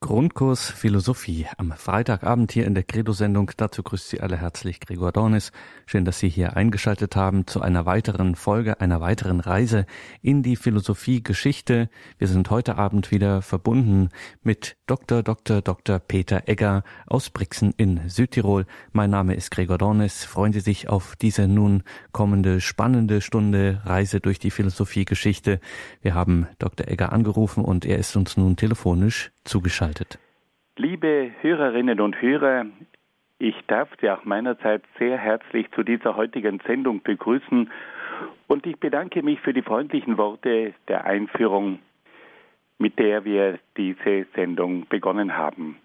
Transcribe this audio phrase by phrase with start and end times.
[0.00, 3.50] Grundkurs Philosophie am Freitagabend hier in der Credo-Sendung.
[3.56, 5.52] Dazu grüßt Sie alle herzlich Gregor Dornis.
[5.86, 9.86] Schön, dass Sie hier eingeschaltet haben zu einer weiteren Folge, einer weiteren Reise
[10.20, 11.88] in die Philosophie-Geschichte.
[12.18, 14.10] Wir sind heute Abend wieder verbunden
[14.42, 15.22] mit Dr.
[15.22, 15.62] Dr.
[15.62, 15.98] Dr.
[15.98, 18.66] Peter Egger aus Brixen in Südtirol.
[18.92, 20.24] Mein Name ist Gregor Dornis.
[20.24, 25.58] Freuen Sie sich auf diese nun kommende spannende Stunde Reise durch die Philosophie-Geschichte.
[26.02, 26.86] Wir haben Dr.
[26.86, 30.18] Egger angerufen und er ist uns nun telefonisch zugeschaltet.
[30.76, 32.66] Liebe Hörerinnen und Hörer,
[33.38, 37.70] ich darf Sie auch meinerzeit sehr herzlich zu dieser heutigen Sendung begrüßen
[38.46, 41.78] und ich bedanke mich für die freundlichen Worte der Einführung,
[42.78, 45.76] mit der wir diese Sendung begonnen haben.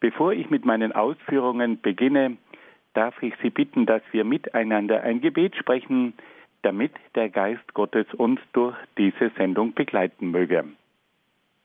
[0.00, 2.36] Bevor ich mit meinen Ausführungen beginne,
[2.94, 6.14] darf ich Sie bitten, dass wir miteinander ein Gebet sprechen,
[6.62, 10.64] damit der Geist Gottes uns durch diese Sendung begleiten möge.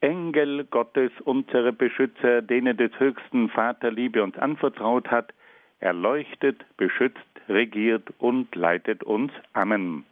[0.00, 5.32] Engel Gottes, unsere Beschützer, denen des höchsten Vater Liebe uns anvertraut hat,
[5.78, 9.32] erleuchtet, beschützt, regiert und leitet uns.
[9.52, 10.04] Amen.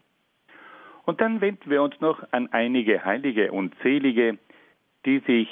[1.04, 4.36] Und dann wenden wir uns noch an einige Heilige und Selige,
[5.06, 5.48] die sich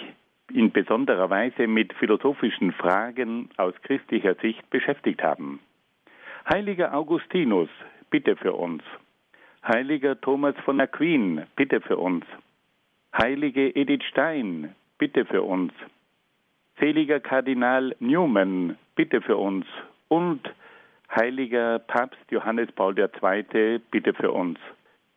[0.52, 5.60] in besonderer Weise mit philosophischen Fragen aus christlicher Sicht beschäftigt haben.
[6.48, 7.68] Heiliger Augustinus,
[8.10, 8.82] bitte für uns.
[9.66, 12.24] Heiliger Thomas von Aquin, bitte für uns.
[13.18, 15.72] Heilige Edith Stein, bitte für uns.
[16.78, 19.64] Seliger Kardinal Newman, bitte für uns.
[20.08, 20.42] Und
[21.10, 24.58] heiliger Papst Johannes Paul II, bitte für uns.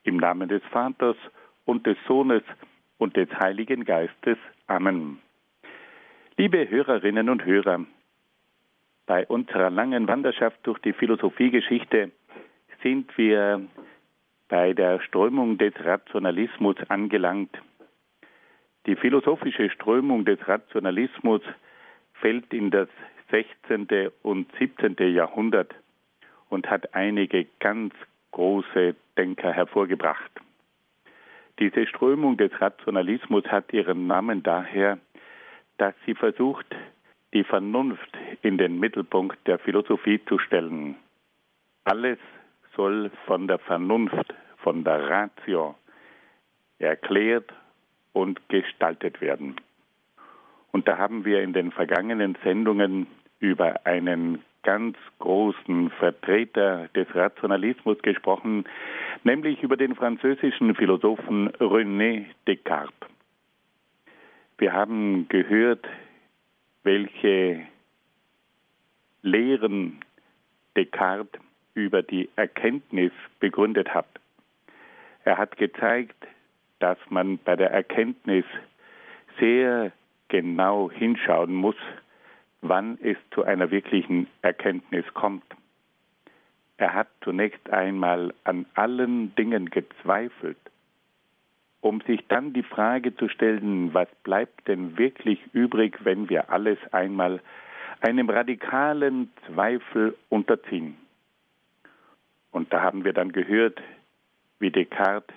[0.03, 1.17] Im Namen des Vaters
[1.65, 2.41] und des Sohnes
[2.99, 4.37] und des Heiligen Geistes.
[4.67, 5.19] Amen.
[6.37, 7.83] Liebe Hörerinnen und Hörer,
[9.07, 12.11] bei unserer langen Wanderschaft durch die Philosophiegeschichte
[12.81, 13.61] sind wir
[14.47, 17.51] bei der Strömung des Rationalismus angelangt.
[18.85, 21.41] Die philosophische Strömung des Rationalismus
[22.13, 22.87] fällt in das
[23.31, 24.11] 16.
[24.23, 24.95] und 17.
[25.13, 25.73] Jahrhundert
[26.49, 27.93] und hat einige ganz
[28.31, 30.31] große Denker hervorgebracht.
[31.59, 34.97] Diese Strömung des Rationalismus hat ihren Namen daher,
[35.77, 36.65] dass sie versucht,
[37.33, 40.95] die Vernunft in den Mittelpunkt der Philosophie zu stellen.
[41.83, 42.17] Alles
[42.75, 45.75] soll von der Vernunft, von der Ratio
[46.79, 47.51] erklärt
[48.13, 49.55] und gestaltet werden.
[50.71, 53.07] Und da haben wir in den vergangenen Sendungen
[53.39, 58.65] über einen ganz großen Vertreter des Rationalismus gesprochen,
[59.23, 62.93] nämlich über den französischen Philosophen René Descartes.
[64.57, 65.87] Wir haben gehört,
[66.83, 67.65] welche
[69.21, 69.99] Lehren
[70.75, 71.41] Descartes
[71.73, 74.07] über die Erkenntnis begründet hat.
[75.23, 76.27] Er hat gezeigt,
[76.79, 78.45] dass man bei der Erkenntnis
[79.39, 79.91] sehr
[80.27, 81.75] genau hinschauen muss,
[82.61, 85.43] wann es zu einer wirklichen Erkenntnis kommt.
[86.77, 90.57] Er hat zunächst einmal an allen Dingen gezweifelt,
[91.81, 96.77] um sich dann die Frage zu stellen, was bleibt denn wirklich übrig, wenn wir alles
[96.91, 97.41] einmal
[98.01, 100.95] einem radikalen Zweifel unterziehen.
[102.51, 103.81] Und da haben wir dann gehört,
[104.59, 105.35] wie Descartes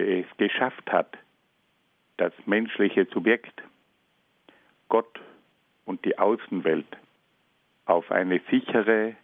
[0.00, 1.16] es geschafft hat,
[2.16, 3.62] das menschliche Subjekt,
[4.88, 5.20] Gott
[5.84, 6.86] und die Außenwelt
[7.86, 9.16] auf eine sichere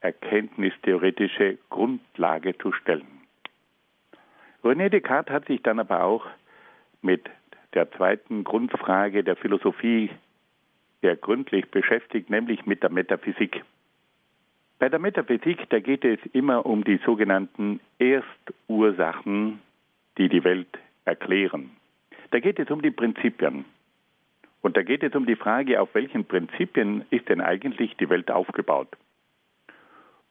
[0.00, 3.06] erkenntnistheoretische Grundlage zu stellen.
[4.64, 6.26] René Descartes hat sich dann aber auch
[7.02, 7.28] mit
[7.74, 10.10] der zweiten Grundfrage der Philosophie
[11.00, 13.64] sehr gründlich beschäftigt, nämlich mit der Metaphysik.
[14.78, 19.60] Bei der Metaphysik, da geht es immer um die sogenannten Erstursachen
[20.18, 21.70] die die Welt erklären.
[22.30, 23.64] Da geht es um die Prinzipien.
[24.62, 28.30] Und da geht es um die Frage, auf welchen Prinzipien ist denn eigentlich die Welt
[28.30, 28.88] aufgebaut?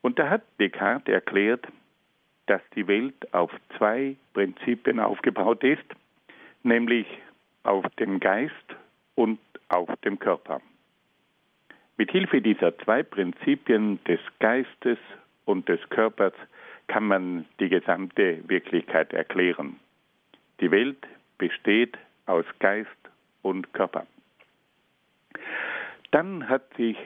[0.02, 1.68] Und da hat Descartes erklärt,
[2.48, 5.86] dass die Welt auf zwei Prinzipien aufgebaut ist,
[6.64, 7.06] nämlich
[7.64, 8.54] auf dem Geist
[9.16, 9.40] und
[9.70, 10.62] auf dem Körper.
[11.98, 14.98] Mit Hilfe dieser zwei Prinzipien des Geistes
[15.46, 16.34] und des Körpers
[16.92, 19.80] kann man die gesamte Wirklichkeit erklären.
[20.60, 21.08] Die Welt
[21.38, 22.90] besteht aus Geist
[23.44, 24.06] und Körper.
[26.12, 26.98] Dann hat sich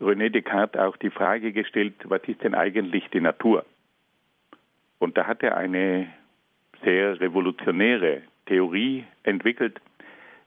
[0.00, 3.64] René Descartes auch die Frage gestellt, was ist denn eigentlich die Natur?
[4.98, 6.12] Und da hat er eine
[6.82, 9.80] sehr revolutionäre Theorie entwickelt.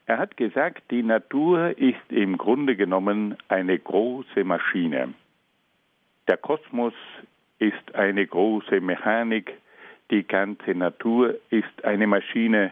[0.06, 5.14] Er hat gesagt, die Natur ist im Grunde genommen eine große Maschine.
[6.28, 6.94] Der Kosmos
[7.62, 9.54] ist eine große Mechanik,
[10.10, 12.72] die ganze Natur ist eine Maschine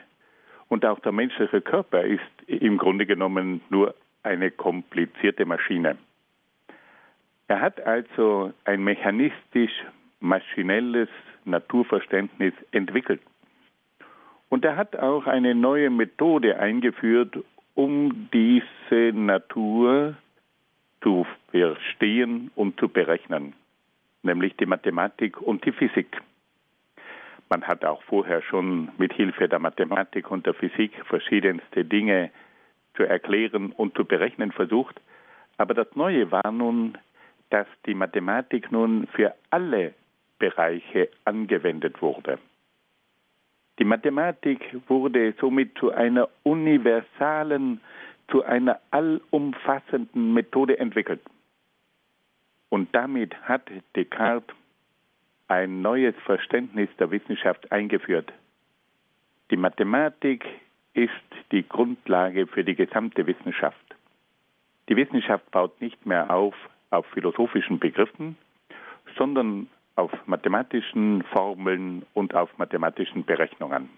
[0.67, 3.93] und auch der menschliche Körper ist im Grunde genommen nur
[4.23, 5.97] eine komplizierte Maschine.
[7.47, 9.71] Er hat also ein mechanistisch
[10.19, 11.09] maschinelles
[11.45, 13.21] Naturverständnis entwickelt.
[14.49, 17.37] Und er hat auch eine neue Methode eingeführt,
[17.75, 20.15] um diese Natur
[21.01, 23.53] zu verstehen und zu berechnen,
[24.23, 26.21] nämlich die Mathematik und die Physik.
[27.49, 32.29] Man hat auch vorher schon mit Hilfe der Mathematik und der Physik verschiedenste Dinge
[32.95, 34.99] zu erklären und zu berechnen versucht,
[35.57, 36.97] aber das Neue war nun,
[37.49, 39.93] dass die Mathematik nun für alle
[40.37, 42.39] Bereiche angewendet wurde.
[43.79, 47.81] Die Mathematik wurde somit zu einer universalen,
[48.29, 51.21] zu einer allumfassenden Methode entwickelt.
[52.69, 54.55] Und damit hat Descartes
[55.47, 58.31] ein neues Verständnis der Wissenschaft eingeführt.
[59.49, 60.45] Die Mathematik
[60.93, 61.11] ist
[61.51, 63.95] die Grundlage für die gesamte Wissenschaft.
[64.89, 66.55] Die Wissenschaft baut nicht mehr auf
[66.91, 68.37] auf philosophischen Begriffen,
[69.17, 73.89] sondern auf mathematischen Formeln und auf mathematischen Berechnungen.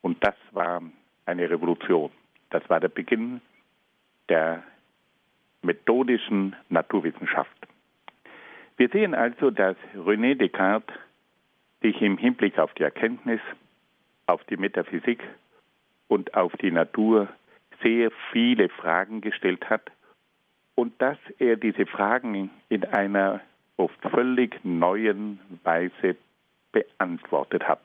[0.00, 0.82] Und das war
[1.26, 2.10] eine Revolution.
[2.50, 3.40] Das war der Beginn
[4.28, 4.62] der
[5.62, 7.68] methodischen Naturwissenschaft.
[8.78, 10.94] Wir sehen also, dass René Descartes
[11.82, 13.40] sich im Hinblick auf die Erkenntnis,
[14.26, 15.20] auf die Metaphysik
[16.06, 17.26] und auf die Natur
[17.82, 19.90] sehr viele Fragen gestellt hat
[20.76, 23.40] und dass er diese Fragen in einer
[23.76, 26.14] oft völlig neuen Weise
[26.70, 27.80] beantwortet hat.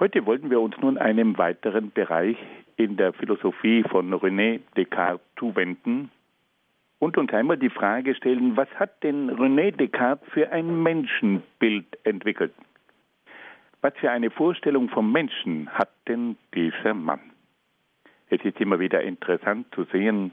[0.00, 2.38] Heute wollten wir uns nun einem weiteren Bereich
[2.76, 6.10] in der Philosophie von René Descartes zuwenden
[7.00, 12.54] und uns einmal die Frage stellen, was hat denn René Descartes für ein Menschenbild entwickelt?
[13.80, 17.32] Was für eine Vorstellung vom Menschen hat denn dieser Mann?
[18.28, 20.30] Es ist immer wieder interessant zu sehen,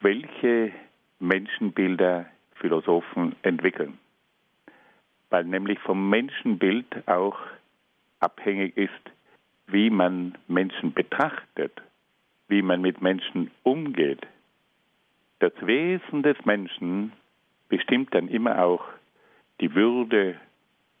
[0.00, 0.70] welche
[1.18, 2.26] Menschenbilder
[2.56, 3.98] Philosophen entwickeln.
[5.30, 7.38] Weil nämlich vom Menschenbild auch
[8.20, 8.92] abhängig ist,
[9.66, 11.80] wie man Menschen betrachtet,
[12.48, 14.26] wie man mit Menschen umgeht.
[15.44, 17.12] Das Wesen des Menschen
[17.68, 18.82] bestimmt dann immer auch
[19.60, 20.36] die Würde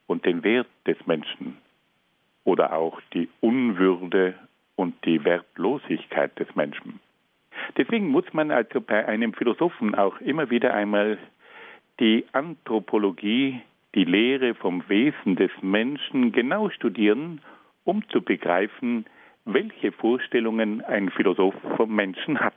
[0.06, 1.56] und den Wert des Menschen
[2.44, 4.34] oder auch die Unwürde
[4.76, 7.00] und die Wertlosigkeit des Menschen.
[7.78, 11.16] Deswegen muss man also bei einem Philosophen auch immer wieder einmal
[11.98, 13.62] die Anthropologie,
[13.94, 17.40] die Lehre vom Wesen des Menschen genau studieren,
[17.84, 19.06] um zu begreifen,
[19.46, 22.52] welche Vorstellungen ein Philosoph vom Menschen hat.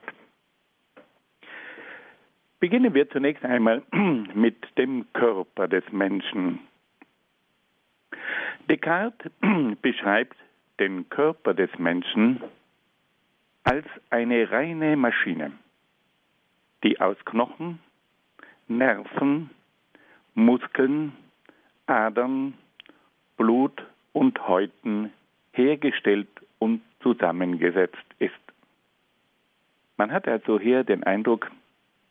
[2.60, 3.84] Beginnen wir zunächst einmal
[4.34, 6.60] mit dem Körper des Menschen.
[8.68, 9.32] Descartes
[9.82, 10.36] beschreibt
[10.80, 12.42] den Körper des Menschen
[13.64, 15.52] als eine reine Maschine,
[16.84, 17.80] die aus Knochen,
[18.68, 19.50] Nerven,
[20.34, 21.14] Muskeln,
[21.86, 22.54] Adern,
[23.38, 23.84] Blut
[24.14, 25.12] und Häuten
[25.54, 28.34] hergestellt und zusammengesetzt ist.
[29.98, 31.52] Man hat also hier den Eindruck,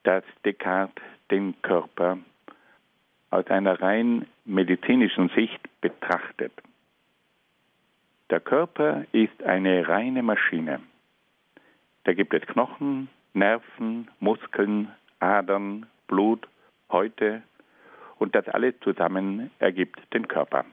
[0.07, 2.19] dass Descartes den Körper
[3.31, 6.53] aus einer rein medizinischen Sicht betrachtet.
[8.31, 10.79] Der Körper ist eine reine Maschine.
[12.05, 16.47] Da gibt es Knochen, Nerven, Muskeln, Adern, Blut,
[16.91, 17.43] Häute
[18.21, 20.65] und das alles zusammen ergibt den Körper.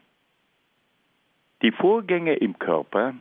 [1.64, 3.16] Die Vorgänge im Körper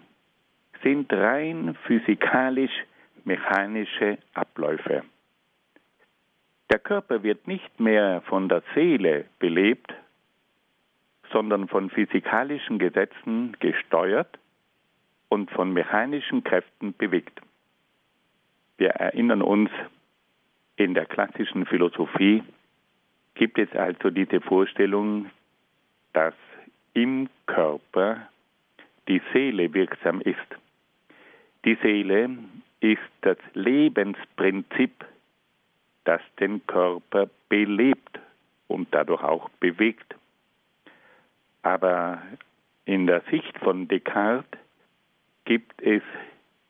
[0.82, 5.04] sind rein physikalisch-mechanische Abläufe.
[6.72, 9.92] Der Körper wird nicht mehr von der Seele belebt,
[11.30, 14.38] sondern von physikalischen Gesetzen gesteuert
[15.28, 17.42] und von mechanischen Kräften bewegt.
[18.78, 19.68] Wir erinnern uns
[20.76, 22.42] in der klassischen Philosophie
[23.34, 25.26] gibt es also diese Vorstellung,
[26.14, 26.32] dass
[26.94, 28.28] im Körper
[29.08, 30.38] die Seele wirksam ist.
[31.66, 32.30] Die Seele
[32.80, 35.04] ist das Lebensprinzip,
[36.04, 38.18] das den Körper belebt
[38.68, 40.14] und dadurch auch bewegt.
[41.62, 42.22] Aber
[42.84, 44.58] in der Sicht von Descartes
[45.44, 46.02] gibt es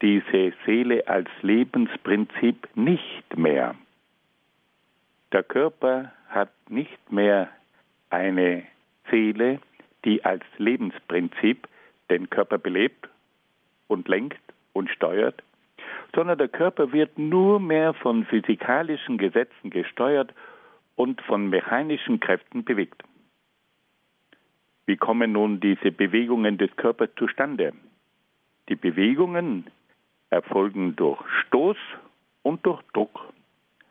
[0.02, 3.74] diese Seele als Lebensprinzip nicht mehr.
[5.30, 7.48] Der Körper hat nicht mehr
[8.10, 8.64] eine
[9.10, 9.60] Seele,
[10.04, 11.68] die als Lebensprinzip
[12.10, 13.08] den Körper belebt
[13.86, 15.42] und lenkt und steuert,
[16.14, 20.32] sondern der Körper wird nur mehr von physikalischen Gesetzen gesteuert
[20.96, 23.02] und von mechanischen Kräften bewegt.
[24.86, 27.72] Wie kommen nun diese Bewegungen des Körpers zustande?
[28.68, 29.66] Die Bewegungen
[30.30, 31.76] erfolgen durch Stoß
[32.42, 33.32] und durch Druck.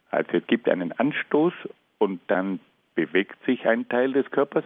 [0.10, 1.54] Also es gibt einen Anstoß
[1.98, 2.60] und dann
[2.96, 4.66] bewegt sich ein Teil des Körpers.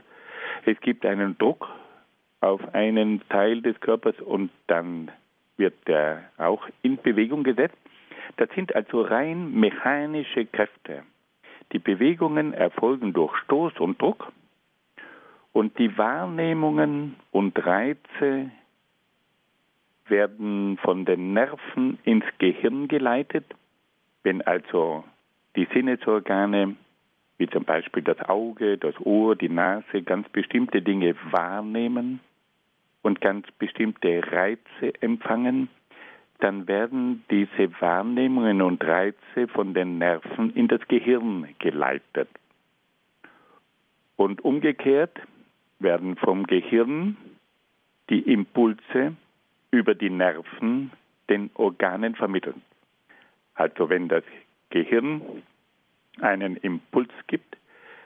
[0.65, 1.69] Es gibt einen Druck
[2.41, 5.11] auf einen Teil des Körpers und dann
[5.57, 7.77] wird der auch in Bewegung gesetzt.
[8.37, 11.03] Das sind also rein mechanische Kräfte.
[11.71, 14.31] Die Bewegungen erfolgen durch Stoß und Druck
[15.53, 18.51] und die Wahrnehmungen und Reize
[20.07, 23.45] werden von den Nerven ins Gehirn geleitet.
[24.23, 25.03] Wenn also
[25.55, 26.75] die Sinnesorgane,
[27.37, 32.19] wie zum Beispiel das Auge, das Ohr, die Nase, ganz bestimmte Dinge wahrnehmen
[33.05, 35.69] und ganz bestimmte Reize empfangen,
[36.39, 42.27] dann werden diese Wahrnehmungen und Reize von den Nerven in das Gehirn geleitet.
[44.15, 45.21] Und umgekehrt
[45.77, 47.15] werden vom Gehirn
[48.09, 49.15] die Impulse
[49.69, 50.91] über die Nerven
[51.29, 52.55] den Organen vermittelt.
[53.53, 54.23] Also wenn das
[54.71, 55.21] Gehirn
[56.21, 57.55] einen Impuls gibt,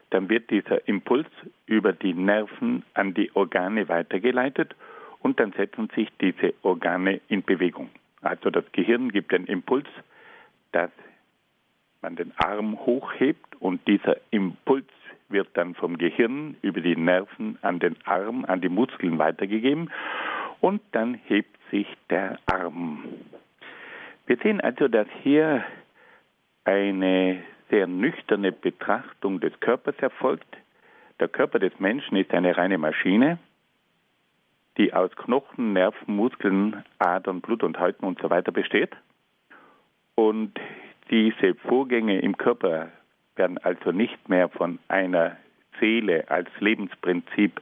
[0.09, 1.29] dann wird dieser Impuls
[1.67, 4.75] über die Nerven an die Organe weitergeleitet
[5.19, 7.89] und dann setzen sich diese Organe in Bewegung.
[8.21, 9.87] Also das Gehirn gibt den Impuls,
[10.71, 10.91] dass
[12.01, 14.87] man den Arm hochhebt und dieser Impuls
[15.29, 19.91] wird dann vom Gehirn über die Nerven an den Arm, an die Muskeln weitergegeben
[20.59, 23.03] und dann hebt sich der Arm.
[24.25, 25.63] Wir sehen also, dass hier
[26.63, 30.57] eine sehr nüchterne Betrachtung des Körpers erfolgt.
[31.19, 33.37] Der Körper des Menschen ist eine reine Maschine,
[34.79, 38.95] die aus Knochen, Nerven, Muskeln, Adern, Blut und Häuten und so weiter besteht.
[40.15, 40.53] Und
[41.11, 42.89] diese Vorgänge im Körper
[43.35, 45.35] werden also nicht mehr von einer
[45.79, 47.61] Seele als Lebensprinzip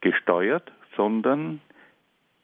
[0.00, 1.60] gesteuert, sondern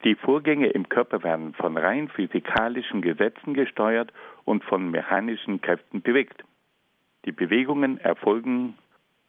[0.05, 4.13] die Vorgänge im Körper werden von rein physikalischen Gesetzen gesteuert
[4.45, 6.45] und von mechanischen Kräften bewegt.
[7.25, 8.77] Die Bewegungen erfolgen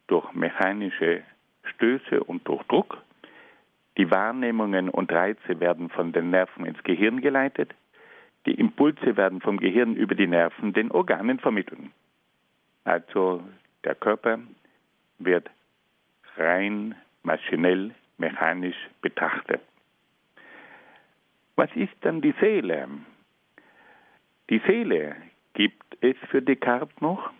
[0.08, 1.22] durch mechanische
[1.64, 2.98] Stöße und durch Druck.
[3.98, 7.74] Die Wahrnehmungen und Reize werden von den Nerven ins Gehirn geleitet.
[8.46, 11.80] Die Impulse werden vom Gehirn über die Nerven den Organen vermittelt.
[12.84, 13.42] Also
[13.84, 14.38] der Körper
[15.18, 15.50] wird
[16.36, 19.60] rein maschinell, mechanisch betrachtet.
[21.56, 22.88] Was ist dann die Seele?
[24.48, 25.16] Die Seele
[25.54, 27.30] gibt es für Descartes noch,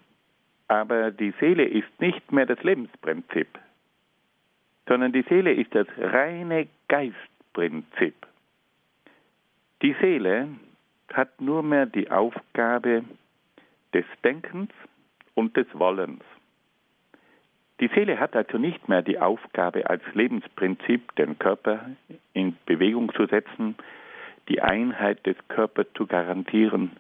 [0.67, 3.47] aber die Seele ist nicht mehr das Lebensprinzip,
[4.89, 8.15] sondern die Seele ist das reine Geistprinzip.
[9.83, 10.49] Die Seele
[11.13, 13.05] hat nur mehr die Aufgabe
[13.95, 14.71] des Denkens
[15.35, 16.25] und des Wollens.
[17.81, 21.91] Die Seele hat also nicht mehr die Aufgabe als Lebensprinzip, den Körper
[22.33, 23.77] in Bewegung zu setzen,
[24.49, 26.93] die Einheit des Körpers zu garantieren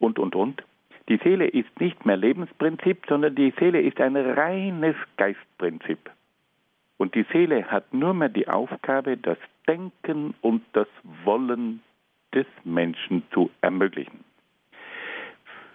[0.00, 0.64] und, und, und.
[1.08, 6.10] Die Seele ist nicht mehr Lebensprinzip, sondern die Seele ist ein reines Geistprinzip.
[6.98, 10.88] Und die Seele hat nur mehr die Aufgabe, das Denken und das
[11.24, 11.80] Wollen
[12.34, 14.24] des Menschen zu ermöglichen.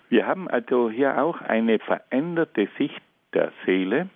[0.10, 3.02] Wir haben also hier auch eine veränderte Sicht
[3.34, 4.10] der Seele.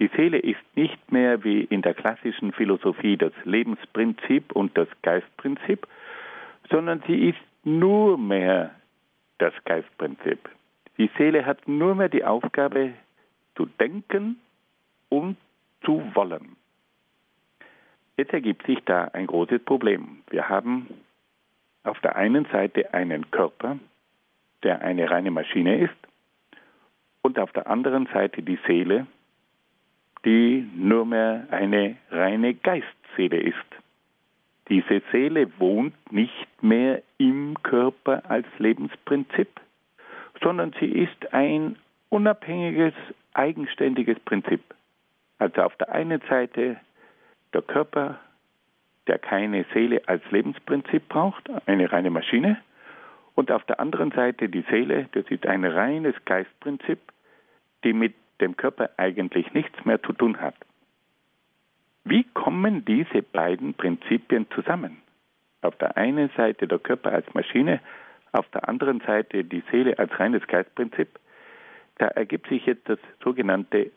[0.00, 5.86] Die Seele ist nicht mehr wie in der klassischen Philosophie das Lebensprinzip und das Geistprinzip,
[6.70, 8.74] sondern sie ist nur mehr
[9.38, 10.48] das Geistprinzip.
[10.96, 12.94] Die Seele hat nur mehr die Aufgabe
[13.56, 14.40] zu denken
[15.10, 15.36] und
[15.82, 16.56] zu wollen.
[18.16, 20.22] Jetzt ergibt sich da ein großes Problem.
[20.28, 20.88] Wir haben
[21.84, 23.78] auf der einen Seite einen Körper,
[24.62, 25.94] der eine reine Maschine ist,
[27.22, 29.06] und auf der anderen Seite die Seele,
[30.24, 33.56] die nur mehr eine reine Geistseele ist.
[34.68, 39.48] Diese Seele wohnt nicht mehr im Körper als Lebensprinzip,
[40.42, 41.76] sondern sie ist ein
[42.08, 42.94] unabhängiges
[43.34, 44.62] eigenständiges Prinzip.
[45.40, 46.76] Also auf der einen Seite
[47.54, 48.20] der Körper,
[49.06, 52.58] der keine Seele als Lebensprinzip braucht, eine reine Maschine,
[53.34, 56.98] und auf der anderen Seite die Seele, das ist ein reines Geistprinzip,
[57.84, 60.54] die mit dem Körper eigentlich nichts mehr zu tun hat.
[62.04, 64.98] Wie kommen diese beiden Prinzipien zusammen?
[65.62, 67.80] Auf der einen Seite der Körper als Maschine,
[68.32, 71.08] auf der anderen Seite die Seele als reines Geistprinzip.
[71.96, 73.90] Da ergibt sich jetzt das sogenannte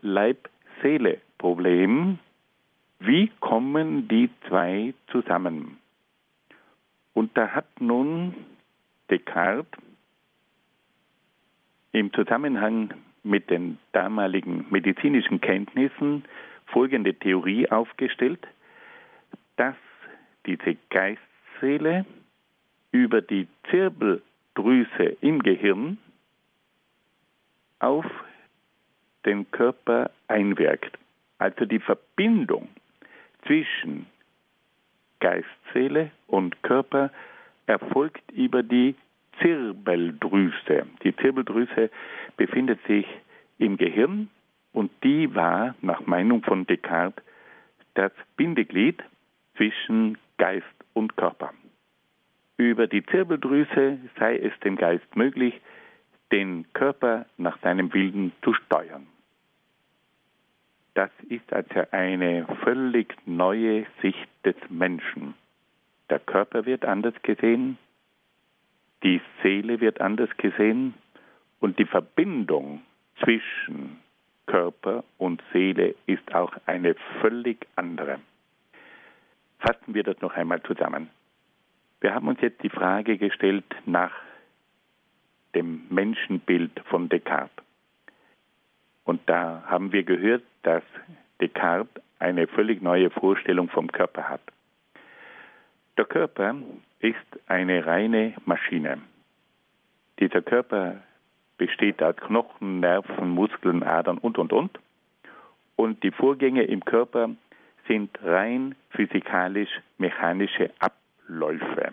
[1.44, 2.20] Leib-Seele-Problem.
[3.00, 5.78] Wie kommen die zwei zusammen?
[7.14, 8.34] Und da hat nun
[9.10, 9.68] Descartes
[11.92, 16.24] im Zusammenhang mit den damaligen medizinischen Kenntnissen
[16.68, 18.48] folgende Theorie aufgestellt,
[19.58, 19.76] dass
[20.46, 22.06] diese Geistseele
[22.92, 25.98] über die Zirbeldrüse im Gehirn
[27.80, 28.06] auf
[29.26, 30.98] den Körper einwirkt.
[31.44, 32.70] Also die Verbindung
[33.46, 34.06] zwischen
[35.20, 37.12] Geistseele und Körper
[37.66, 38.96] erfolgt über die
[39.42, 40.88] Zirbeldrüse.
[41.04, 41.90] Die Zirbeldrüse
[42.38, 43.06] befindet sich
[43.58, 44.30] im Gehirn
[44.72, 47.22] und die war nach Meinung von Descartes
[47.96, 49.04] das Bindeglied
[49.58, 51.54] zwischen Geist und Körper.
[52.56, 55.60] Über die Zirbeldrüse sei es dem Geist möglich,
[56.32, 59.08] den Körper nach seinem Willen zu steuern.
[60.94, 65.34] Das ist also eine völlig neue Sicht des Menschen.
[66.10, 67.78] Der Körper wird anders gesehen,
[69.04, 70.94] die Seele wird anders gesehen
[71.60, 72.82] und die Verbindung
[73.24, 74.00] zwischen
[74.46, 78.20] Körper und Seele ist auch eine völlig andere.
[79.60, 81.10] Fassen wir das noch einmal zusammen.
[82.02, 84.12] Wir haben uns jetzt die Frage gestellt nach
[85.56, 87.52] dem Menschenbild von Descartes.
[89.06, 90.84] Und da haben wir gehört, dass
[91.40, 94.42] Descartes eine völlig neue Vorstellung vom Körper hat.
[95.98, 96.56] Der Körper
[97.00, 99.02] ist eine reine Maschine.
[100.20, 101.04] Dieser Körper
[101.58, 104.80] besteht aus Knochen, Nerven, Muskeln, Adern und, und, und.
[105.76, 107.30] Und die Vorgänge im Körper
[107.88, 111.92] sind rein physikalisch-mechanische Abläufe.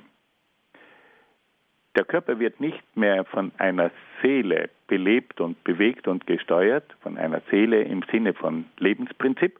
[1.96, 3.90] Der Körper wird nicht mehr von einer
[4.22, 9.58] Seele belebt und bewegt und gesteuert, von einer Seele im Sinne von Lebensprinzip,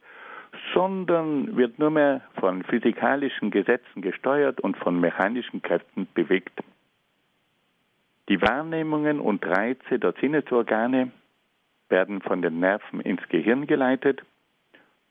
[0.74, 6.60] sondern wird nur mehr von physikalischen Gesetzen gesteuert und von mechanischen Kräften bewegt.
[8.28, 11.10] Die Wahrnehmungen und Reize der Sinnesorgane
[11.88, 14.22] werden von den Nerven ins Gehirn geleitet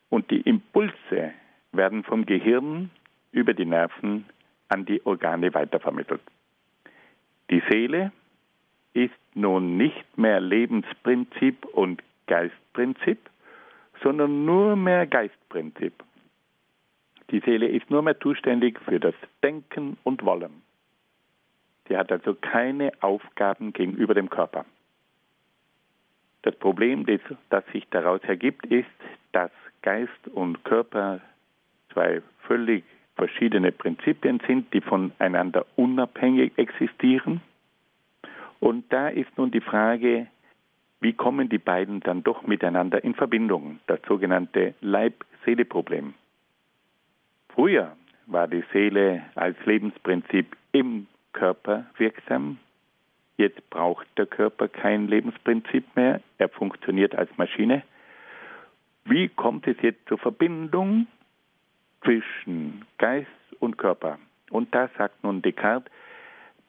[0.08, 1.32] und die Impulse
[1.72, 2.90] werden vom Gehirn
[3.32, 4.24] über die Nerven
[4.68, 6.22] an die Organe weitervermittelt.
[7.50, 8.12] Die Seele
[8.92, 13.18] ist nun nicht mehr Lebensprinzip und Geistprinzip,
[14.02, 15.92] sondern nur mehr Geistprinzip.
[17.30, 20.62] Die Seele ist nur mehr zuständig für das Denken und Wollen.
[21.88, 24.64] Sie hat also keine Aufgaben gegenüber dem Körper.
[26.42, 27.04] Das Problem,
[27.50, 28.86] das sich daraus ergibt, ist,
[29.32, 29.50] dass
[29.82, 31.20] Geist und Körper
[31.92, 32.84] zwei völlig
[33.20, 37.42] verschiedene Prinzipien sind, die voneinander unabhängig existieren.
[38.60, 40.26] Und da ist nun die Frage,
[41.00, 43.78] wie kommen die beiden dann doch miteinander in Verbindung?
[43.88, 46.14] Das sogenannte Leib-Seele-Problem.
[47.54, 52.56] Früher war die Seele als Lebensprinzip im Körper wirksam.
[53.36, 56.22] Jetzt braucht der Körper kein Lebensprinzip mehr.
[56.38, 57.82] Er funktioniert als Maschine.
[59.04, 61.06] Wie kommt es jetzt zur Verbindung
[62.02, 64.18] zwischen Geist und Körper?
[64.50, 65.90] Und da sagt nun Descartes,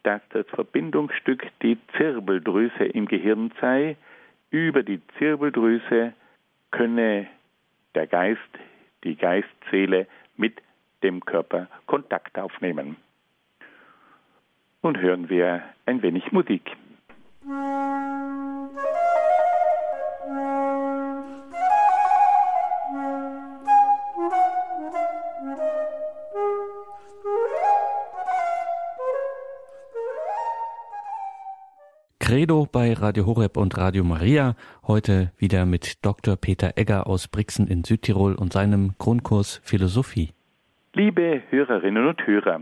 [0.03, 3.97] dass das Verbindungsstück die Zirbeldrüse im Gehirn sei,
[4.49, 6.13] über die Zirbeldrüse
[6.71, 7.27] könne
[7.95, 8.39] der Geist,
[9.03, 10.61] die Geistseele mit
[11.03, 12.97] dem Körper Kontakt aufnehmen.
[14.81, 16.75] Und hören wir ein wenig Musik.
[32.71, 34.55] Bei Radio Horeb und Radio Maria.
[34.87, 36.37] Heute wieder mit Dr.
[36.37, 40.33] Peter Egger aus Brixen in Südtirol und seinem Grundkurs Philosophie.
[40.93, 42.61] Liebe Hörerinnen und Hörer,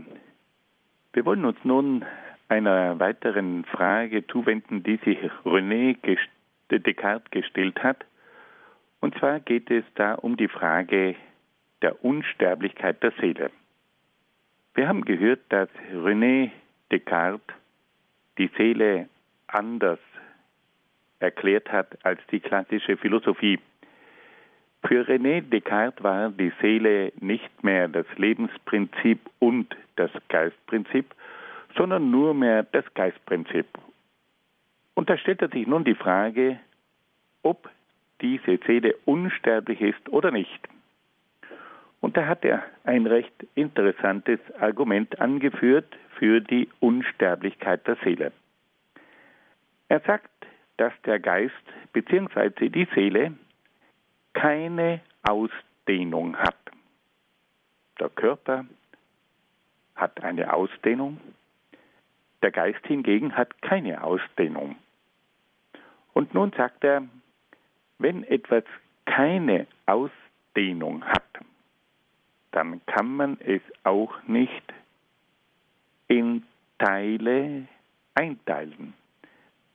[1.12, 2.04] wir wollen uns nun
[2.48, 5.96] einer weiteren Frage zuwenden, die sich René
[6.70, 8.04] Descartes gestellt hat.
[9.00, 11.14] Und zwar geht es da um die Frage
[11.82, 13.50] der Unsterblichkeit der Seele.
[14.74, 16.50] Wir haben gehört, dass René
[16.90, 17.54] Descartes
[18.38, 19.08] die Seele
[19.54, 19.98] anders
[21.18, 23.58] erklärt hat als die klassische Philosophie.
[24.86, 31.14] Für René Descartes war die Seele nicht mehr das Lebensprinzip und das Geistprinzip,
[31.76, 33.66] sondern nur mehr das Geistprinzip.
[34.94, 36.58] Und da stellt er sich nun die Frage,
[37.42, 37.68] ob
[38.20, 40.68] diese Seele unsterblich ist oder nicht.
[42.00, 48.32] Und da hat er ein recht interessantes Argument angeführt für die Unsterblichkeit der Seele.
[49.90, 50.30] Er sagt,
[50.76, 51.52] dass der Geist
[51.92, 52.68] bzw.
[52.68, 53.32] die Seele
[54.34, 56.56] keine Ausdehnung hat.
[57.98, 58.66] Der Körper
[59.96, 61.20] hat eine Ausdehnung,
[62.40, 64.76] der Geist hingegen hat keine Ausdehnung.
[66.12, 67.02] Und nun sagt er,
[67.98, 68.64] wenn etwas
[69.06, 71.40] keine Ausdehnung hat,
[72.52, 74.72] dann kann man es auch nicht
[76.06, 76.44] in
[76.78, 77.66] Teile
[78.14, 78.94] einteilen,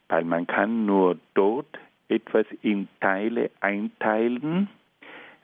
[0.09, 4.69] weil man kann nur dort etwas in Teile einteilen,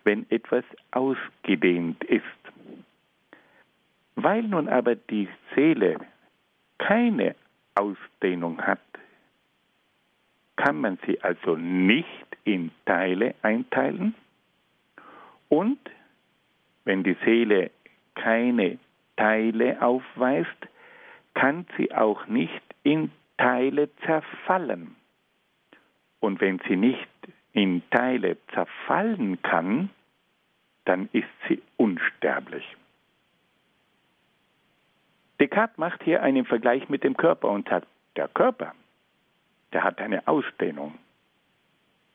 [0.03, 2.23] wenn etwas ausgedehnt ist.
[4.15, 5.99] Weil nun aber die Seele
[6.77, 7.35] keine
[7.75, 8.79] Ausdehnung hat,
[10.55, 14.13] kann man sie also nicht in Teile einteilen
[15.51, 15.79] und
[16.85, 17.71] wenn die Seele
[18.15, 18.79] keine
[19.17, 20.49] Teile aufweist,
[21.33, 24.95] kann sie auch nicht in Teile zerfallen.
[26.19, 27.09] Und wenn sie nicht
[27.53, 29.89] in Teile zerfallen kann,
[30.85, 32.63] dann ist sie unsterblich.
[35.39, 38.75] Descartes macht hier einen Vergleich mit dem Körper und sagt, der Körper,
[39.73, 40.99] der hat eine Ausdehnung.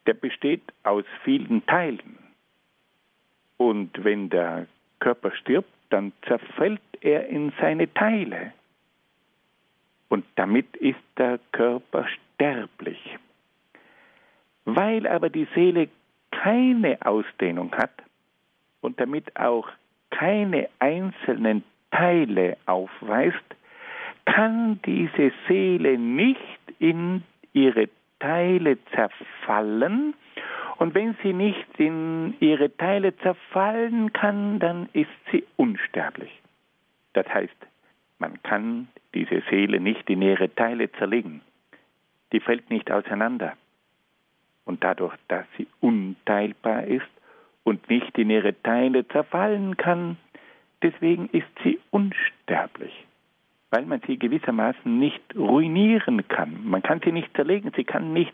[0.07, 2.19] Der besteht aus vielen Teilen.
[3.57, 4.69] Und wenn der
[5.01, 8.53] Körper stirbt, dann zerfällt er in seine Teile.
[10.09, 13.19] Und damit ist der Körper sterblich.
[14.65, 15.89] Weil aber die Seele
[16.31, 17.93] keine Ausdehnung hat
[18.81, 19.69] und damit auch
[20.11, 23.45] keine einzelnen Teile aufweist,
[24.25, 26.41] kann diese Seele nicht
[26.79, 27.89] in ihre
[28.19, 30.15] Teile zerfallen.
[30.79, 36.31] Und wenn sie nicht in ihre Teile zerfallen kann, dann ist sie unsterblich.
[37.15, 37.57] Das heißt,
[38.19, 41.43] man kann diese Seele nicht in ihre Teile zerlegen.
[42.33, 43.57] Die fällt nicht auseinander
[44.65, 47.07] und dadurch, dass sie unteilbar ist
[47.65, 50.19] und nicht in ihre Teile zerfallen kann,
[50.83, 52.93] deswegen ist sie unsterblich,
[53.71, 56.61] weil man sie gewissermaßen nicht ruinieren kann.
[56.65, 58.33] Man kann sie nicht zerlegen, sie kann nicht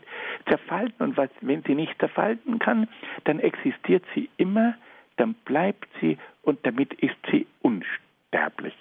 [0.49, 2.87] zerfalten und was, wenn sie nicht zerfalten kann,
[3.23, 4.75] dann existiert sie immer,
[5.17, 8.75] dann bleibt sie und damit ist sie unsterblich.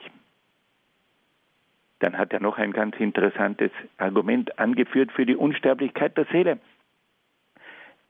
[2.03, 6.59] Dann hat er noch ein ganz interessantes Argument angeführt für die Unsterblichkeit der Seele.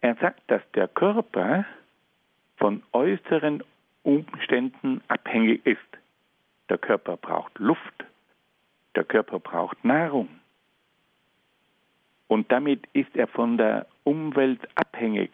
[0.00, 1.66] Er sagt, dass der Körper
[2.56, 3.62] von äußeren
[4.02, 5.78] Umständen abhängig ist.
[6.70, 8.06] Der Körper braucht Luft,
[8.96, 10.30] der Körper braucht Nahrung.
[12.28, 15.32] Und damit ist er von der Umwelt abhängig.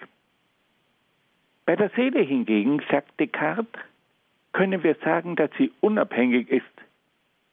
[1.65, 3.69] Bei der Seele hingegen, sagt Descartes,
[4.53, 6.88] können wir sagen, dass sie unabhängig ist.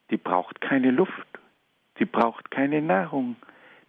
[0.08, 1.26] Sie braucht keine Luft,
[1.98, 3.36] sie braucht keine Nahrung.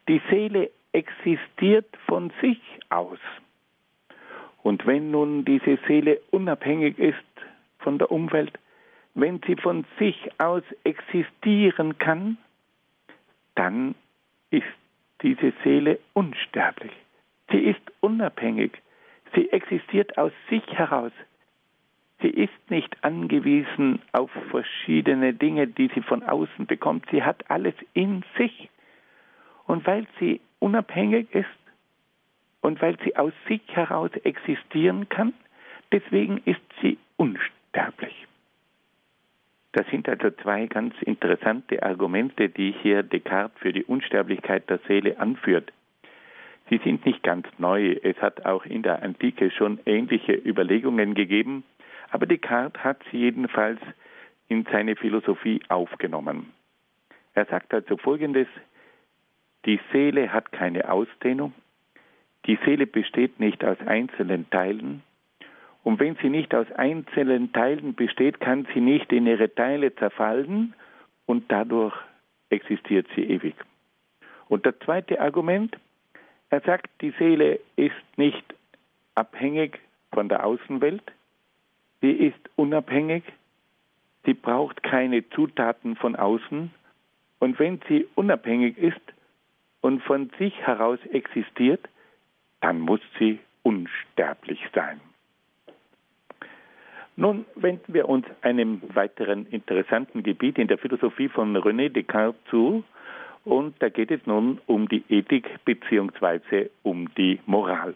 [0.07, 3.19] Die Seele existiert von sich aus.
[4.63, 7.17] Und wenn nun diese Seele unabhängig ist
[7.79, 8.57] von der Umwelt,
[9.13, 12.37] wenn sie von sich aus existieren kann,
[13.55, 13.95] dann
[14.51, 14.65] ist
[15.21, 16.91] diese Seele unsterblich.
[17.51, 18.71] Sie ist unabhängig.
[19.33, 21.11] Sie existiert aus sich heraus.
[22.21, 27.05] Sie ist nicht angewiesen auf verschiedene Dinge, die sie von außen bekommt.
[27.11, 28.69] Sie hat alles in sich.
[29.65, 31.45] Und weil sie unabhängig ist
[32.61, 35.33] und weil sie aus sich heraus existieren kann,
[35.91, 38.27] deswegen ist sie unsterblich.
[39.73, 45.19] Das sind also zwei ganz interessante Argumente, die hier Descartes für die Unsterblichkeit der Seele
[45.19, 45.71] anführt.
[46.69, 47.95] Sie sind nicht ganz neu.
[48.01, 51.63] Es hat auch in der Antike schon ähnliche Überlegungen gegeben,
[52.11, 53.79] aber Descartes hat sie jedenfalls
[54.47, 56.53] in seine Philosophie aufgenommen.
[57.33, 58.47] Er sagt also Folgendes,
[59.65, 61.53] die Seele hat keine Ausdehnung.
[62.45, 65.03] Die Seele besteht nicht aus einzelnen Teilen.
[65.83, 70.73] Und wenn sie nicht aus einzelnen Teilen besteht, kann sie nicht in ihre Teile zerfallen
[71.25, 71.95] und dadurch
[72.49, 73.55] existiert sie ewig.
[74.47, 75.77] Und das zweite Argument,
[76.49, 78.55] er sagt, die Seele ist nicht
[79.15, 79.79] abhängig
[80.13, 81.03] von der Außenwelt,
[82.01, 83.23] sie ist unabhängig,
[84.25, 86.71] sie braucht keine Zutaten von außen
[87.39, 89.01] und wenn sie unabhängig ist,
[89.81, 91.87] und von sich heraus existiert,
[92.61, 94.99] dann muss sie unsterblich sein.
[97.15, 102.83] Nun wenden wir uns einem weiteren interessanten Gebiet in der Philosophie von René Descartes zu.
[103.43, 106.69] Und da geht es nun um die Ethik bzw.
[106.83, 107.95] um die Moral.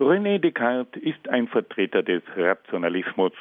[0.00, 3.32] René Descartes ist ein Vertreter des Rationalismus.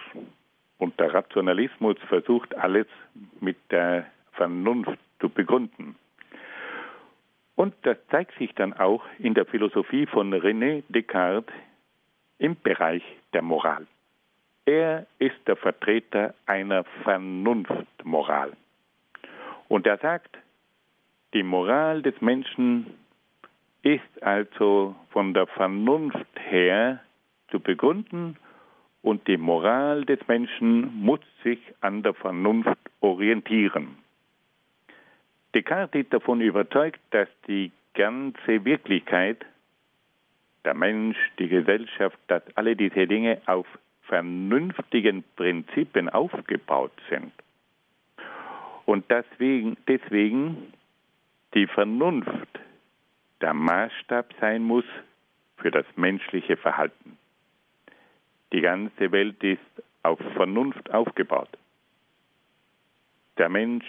[0.77, 2.87] Und der Rationalismus versucht alles
[3.39, 5.95] mit der Vernunft zu begründen.
[7.55, 11.53] Und das zeigt sich dann auch in der Philosophie von René Descartes
[12.39, 13.87] im Bereich der Moral.
[14.65, 18.51] Er ist der Vertreter einer Vernunftmoral.
[19.69, 20.37] Und er sagt,
[21.33, 22.85] die Moral des Menschen
[23.83, 26.99] ist also von der Vernunft her
[27.49, 28.37] zu begründen
[29.01, 33.97] und die Moral des Menschen muss sich an der Vernunft orientieren.
[35.53, 39.45] Descartes ist davon überzeugt, dass die ganze Wirklichkeit
[40.65, 43.65] der Mensch, die Gesellschaft, dass alle diese Dinge auf
[44.03, 47.31] vernünftigen Prinzipien aufgebaut sind.
[48.85, 50.73] Und deswegen, deswegen
[51.53, 52.59] die Vernunft
[53.41, 54.85] der Maßstab sein muss
[55.57, 57.17] für das menschliche Verhalten.
[58.51, 59.59] Die ganze Welt ist
[60.03, 61.49] auf Vernunft aufgebaut.
[63.37, 63.85] Der Mensch,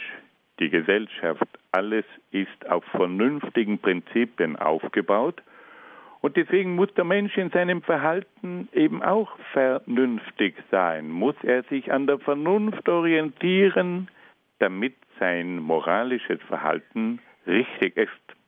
[0.58, 5.42] die Gesellschaft, alles ist auf vernünftigen Prinzipien aufgebaut
[6.20, 11.90] und deswegen muss der Mensch in seinem Verhalten eben auch vernünftig sein, muss er sich
[11.90, 14.08] an der Vernunft orientieren,
[14.58, 18.39] damit sein moralisches Verhalten richtig ist.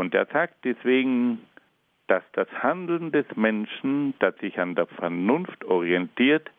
[0.00, 1.46] Und er sagt deswegen,
[2.06, 6.50] dass das Handeln des Menschen, das sich an der Vernunft orientiert,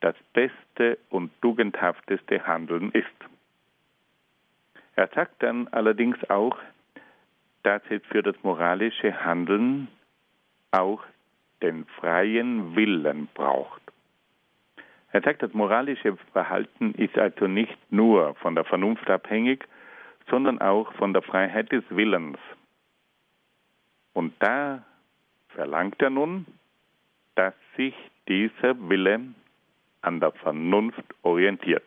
[0.00, 3.06] das beste und tugendhafteste Handeln ist.
[4.96, 6.58] Er sagt dann allerdings auch,
[7.62, 9.88] dass es für das moralische Handeln
[10.70, 11.02] auch
[11.62, 13.80] den freien Willen braucht.
[15.10, 19.64] Er sagt, das moralische Verhalten ist also nicht nur von der Vernunft abhängig,
[20.28, 22.36] sondern auch von der Freiheit des Willens.
[24.14, 24.82] Und da
[25.50, 26.46] verlangt er nun,
[27.34, 27.94] dass sich
[28.28, 29.20] dieser Wille
[30.00, 31.84] an der Vernunft orientiert.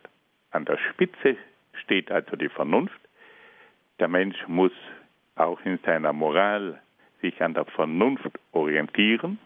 [0.50, 1.36] An der Spitze
[1.82, 3.00] steht also die Vernunft.
[3.98, 4.72] Der Mensch muss
[5.36, 6.80] auch in seiner Moral
[7.20, 9.38] sich an der Vernunft orientieren,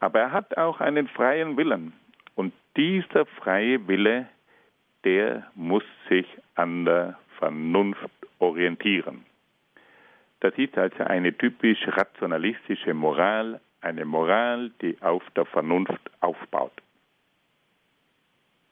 [0.00, 1.92] aber er hat auch einen freien Willen.
[2.34, 4.28] Und dieser freie Wille,
[5.04, 9.24] der muss sich an der Vernunft orientieren.
[10.42, 16.72] Das ist also eine typisch rationalistische Moral, eine Moral, die auf der Vernunft aufbaut.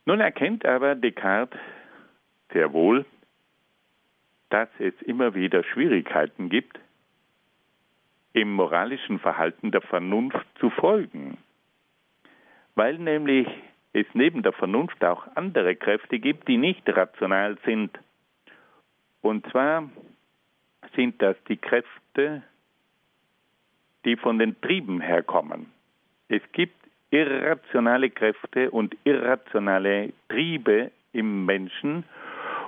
[0.04, 1.60] Nun erkennt aber Descartes
[2.52, 3.06] sehr wohl,
[4.48, 6.76] dass es immer wieder Schwierigkeiten gibt,
[8.32, 11.38] im moralischen Verhalten der Vernunft zu folgen,
[12.74, 13.46] weil nämlich
[13.92, 17.96] es neben der Vernunft auch andere Kräfte gibt, die nicht rational sind.
[19.22, 19.88] Und zwar
[20.94, 22.42] sind das die Kräfte,
[24.04, 25.66] die von den Trieben herkommen.
[26.28, 26.76] Es gibt
[27.10, 32.04] irrationale Kräfte und irrationale Triebe im Menschen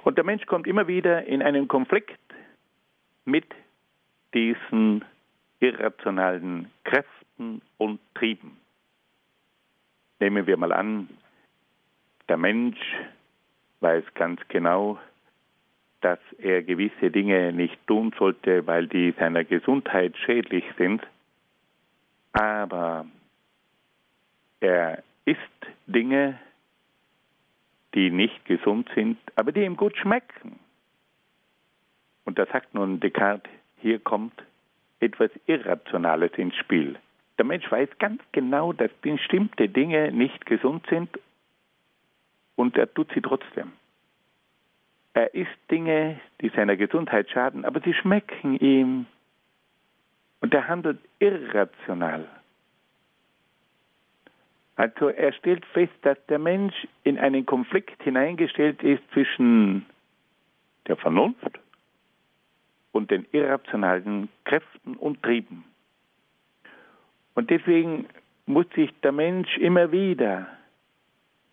[0.05, 2.19] und der Mensch kommt immer wieder in einen Konflikt
[3.25, 3.47] mit
[4.35, 5.05] diesen
[5.61, 8.57] irrationalen Kräften und Trieben.
[10.19, 11.09] Nehmen wir mal an,
[12.29, 12.79] der Mensch
[13.81, 14.99] weiß ganz genau,
[16.03, 21.03] dass er gewisse Dinge nicht tun sollte, weil die seiner Gesundheit schädlich sind,
[22.33, 23.07] aber
[24.61, 25.39] er isst
[25.87, 26.39] Dinge,
[27.95, 30.59] die nicht gesund sind, aber die ihm gut schmecken.
[32.25, 34.43] Und da sagt nun Descartes, hier kommt
[35.01, 36.97] etwas Irrationales ins Spiel.
[37.39, 41.11] Der Mensch weiß ganz genau, dass bestimmte Dinge nicht gesund sind
[42.57, 43.73] und er tut sie trotzdem.
[45.15, 49.07] Er isst Dinge, die seiner Gesundheit schaden, aber sie schmecken ihm.
[50.41, 52.29] Und er handelt irrational.
[54.77, 59.87] Also er stellt fest, dass der Mensch in einen Konflikt hineingestellt ist zwischen
[60.87, 61.61] der Vernunft
[62.91, 65.65] und den irrationalen Kräften und Trieben.
[67.35, 68.07] Und deswegen
[68.47, 70.47] muss sich der Mensch immer wieder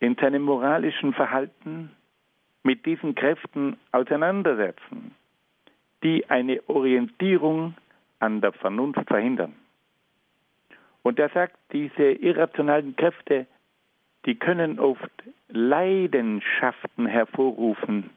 [0.00, 1.90] in seinem moralischen Verhalten
[2.62, 5.14] mit diesen Kräften auseinandersetzen,
[6.02, 7.74] die eine Orientierung
[8.18, 9.54] an der Vernunft verhindern.
[11.02, 13.46] Und er sagt, diese irrationalen Kräfte,
[14.26, 15.10] die können oft
[15.48, 18.10] Leidenschaften hervorrufen,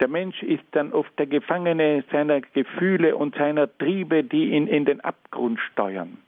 [0.00, 4.84] Der Mensch ist dann oft der Gefangene seiner Gefühle und seiner Triebe, die ihn in
[4.84, 6.18] den Abgrund steuern.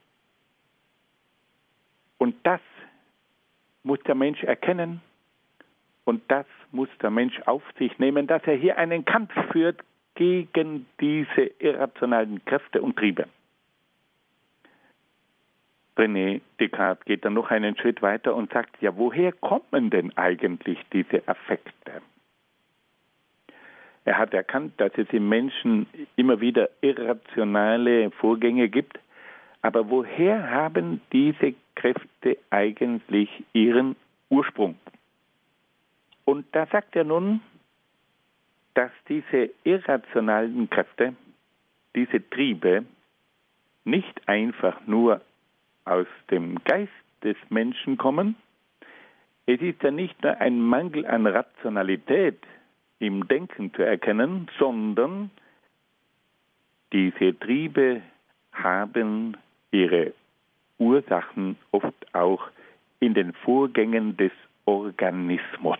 [2.18, 2.60] Und das
[3.82, 5.00] muss der Mensch erkennen
[6.10, 9.78] und das muss der Mensch auf sich nehmen, dass er hier einen Kampf führt
[10.16, 13.26] gegen diese irrationalen Kräfte und Triebe.
[15.96, 20.78] René Descartes geht dann noch einen Schritt weiter und sagt, ja, woher kommen denn eigentlich
[20.92, 22.02] diese Affekte?
[24.04, 28.98] Er hat erkannt, dass es im Menschen immer wieder irrationale Vorgänge gibt,
[29.62, 33.94] aber woher haben diese Kräfte eigentlich ihren
[34.28, 34.74] Ursprung?
[36.30, 37.40] Und da sagt er nun,
[38.74, 41.16] dass diese irrationalen Kräfte,
[41.96, 42.84] diese Triebe,
[43.84, 45.22] nicht einfach nur
[45.84, 46.92] aus dem Geist
[47.24, 48.36] des Menschen kommen.
[49.46, 52.38] Es ist ja nicht nur ein Mangel an Rationalität
[53.00, 55.32] im Denken zu erkennen, sondern
[56.92, 58.02] diese Triebe
[58.52, 59.36] haben
[59.72, 60.12] ihre
[60.78, 62.46] Ursachen oft auch
[63.00, 64.30] in den Vorgängen des
[64.70, 65.78] Organismus.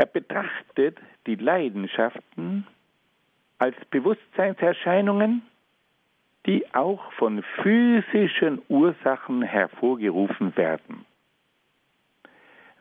[0.00, 2.66] Er betrachtet die Leidenschaften
[3.58, 5.42] als Bewusstseinserscheinungen,
[6.46, 11.04] die auch von physischen Ursachen hervorgerufen werden.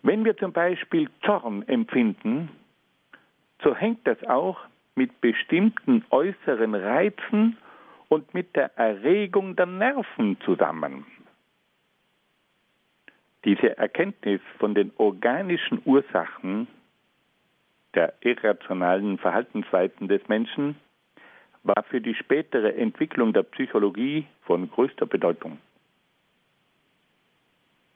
[0.01, 2.51] Wenn wir zum Beispiel Zorn empfinden,
[3.61, 4.57] so hängt das auch
[4.95, 7.57] mit bestimmten äußeren Reizen
[8.07, 11.05] und mit der Erregung der Nerven zusammen.
[13.43, 16.69] Diese Erkenntnis von den organischen Ursachen
[17.99, 20.77] der irrationalen Verhaltensweisen des Menschen
[21.63, 25.57] war für die spätere Entwicklung der Psychologie von größter Bedeutung.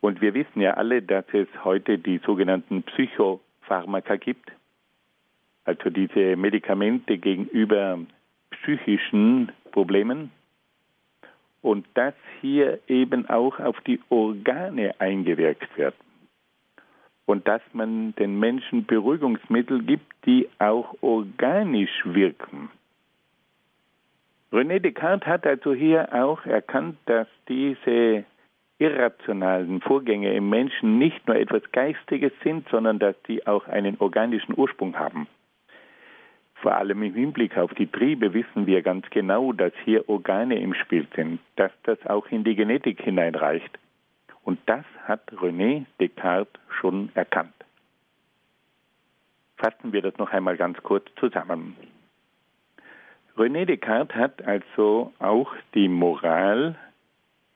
[0.01, 4.51] Und wir wissen ja alle, dass es heute die sogenannten Psychopharmaka gibt,
[5.63, 7.97] also diese Medikamente gegenüber
[8.49, 10.31] psychischen Problemen,
[11.61, 15.95] und dass hier eben auch auf die Organe eingewirkt wird
[17.25, 22.69] und dass man den Menschen Beruhigungsmittel gibt, die auch organisch wirken.
[24.51, 28.23] René Descartes hat also hier auch erkannt, dass diese
[28.77, 34.53] irrationalen Vorgänge im Menschen nicht nur etwas Geistiges sind, sondern dass die auch einen organischen
[34.57, 35.27] Ursprung haben.
[36.55, 40.73] Vor allem im Hinblick auf die Triebe wissen wir ganz genau, dass hier Organe im
[40.73, 43.79] Spiel sind, dass das auch in die Genetik hineinreicht.
[44.43, 47.53] Und das hat René Descartes schon erkannt.
[49.57, 51.75] Fassen wir das noch einmal ganz kurz zusammen.
[53.37, 56.75] René Descartes hat also auch die Moral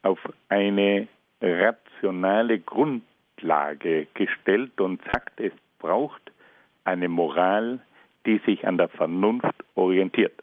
[0.01, 0.19] auf
[0.49, 1.07] eine
[1.41, 6.31] rationale Grundlage gestellt und sagt, es braucht
[6.85, 7.79] eine Moral,
[8.25, 10.33] die sich an der Vernunft orientiert.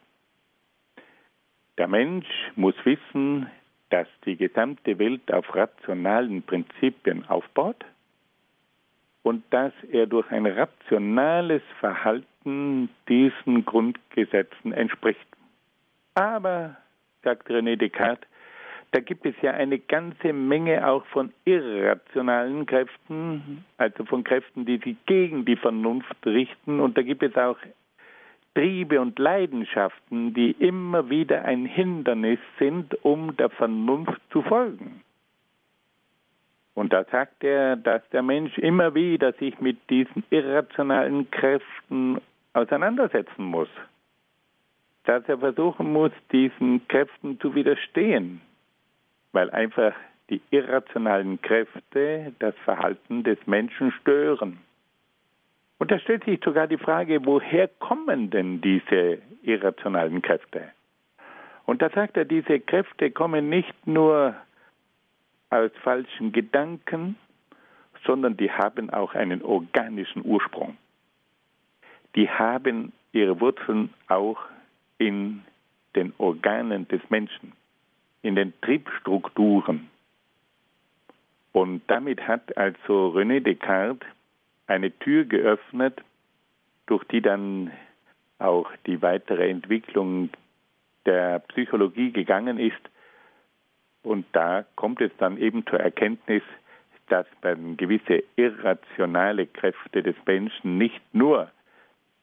[1.77, 3.47] Der Mensch muss wissen,
[3.89, 7.85] dass die gesamte Welt auf rationalen Prinzipien aufbaut
[9.23, 15.27] und dass er durch ein rationales Verhalten diesen Grundgesetzen entspricht.
[16.13, 16.77] Aber,
[17.23, 18.27] sagt René Descartes,
[18.91, 24.77] da gibt es ja eine ganze Menge auch von irrationalen Kräften, also von Kräften, die
[24.77, 26.79] sich gegen die Vernunft richten.
[26.79, 27.57] Und da gibt es auch
[28.55, 35.01] Triebe und Leidenschaften, die immer wieder ein Hindernis sind, um der Vernunft zu folgen.
[36.73, 42.21] Und da sagt er, dass der Mensch immer wieder sich mit diesen irrationalen Kräften
[42.53, 43.69] auseinandersetzen muss.
[45.03, 48.41] Dass er versuchen muss, diesen Kräften zu widerstehen,
[49.31, 49.93] weil einfach
[50.29, 54.59] die irrationalen Kräfte das Verhalten des Menschen stören.
[55.77, 60.69] Und da stellt sich sogar die Frage, woher kommen denn diese irrationalen Kräfte?
[61.65, 64.35] Und da sagt er, diese Kräfte kommen nicht nur
[65.49, 67.17] aus falschen Gedanken,
[68.05, 70.77] sondern die haben auch einen organischen Ursprung
[72.15, 74.39] die haben ihre Wurzeln auch
[74.97, 75.41] in
[75.95, 77.53] den Organen des Menschen,
[78.21, 79.89] in den Triebstrukturen.
[81.51, 84.07] Und damit hat also René Descartes
[84.67, 86.01] eine Tür geöffnet,
[86.85, 87.71] durch die dann
[88.39, 90.29] auch die weitere Entwicklung
[91.05, 92.81] der Psychologie gegangen ist.
[94.03, 96.43] Und da kommt es dann eben zur Erkenntnis,
[97.07, 101.51] dass man gewisse irrationale Kräfte des Menschen nicht nur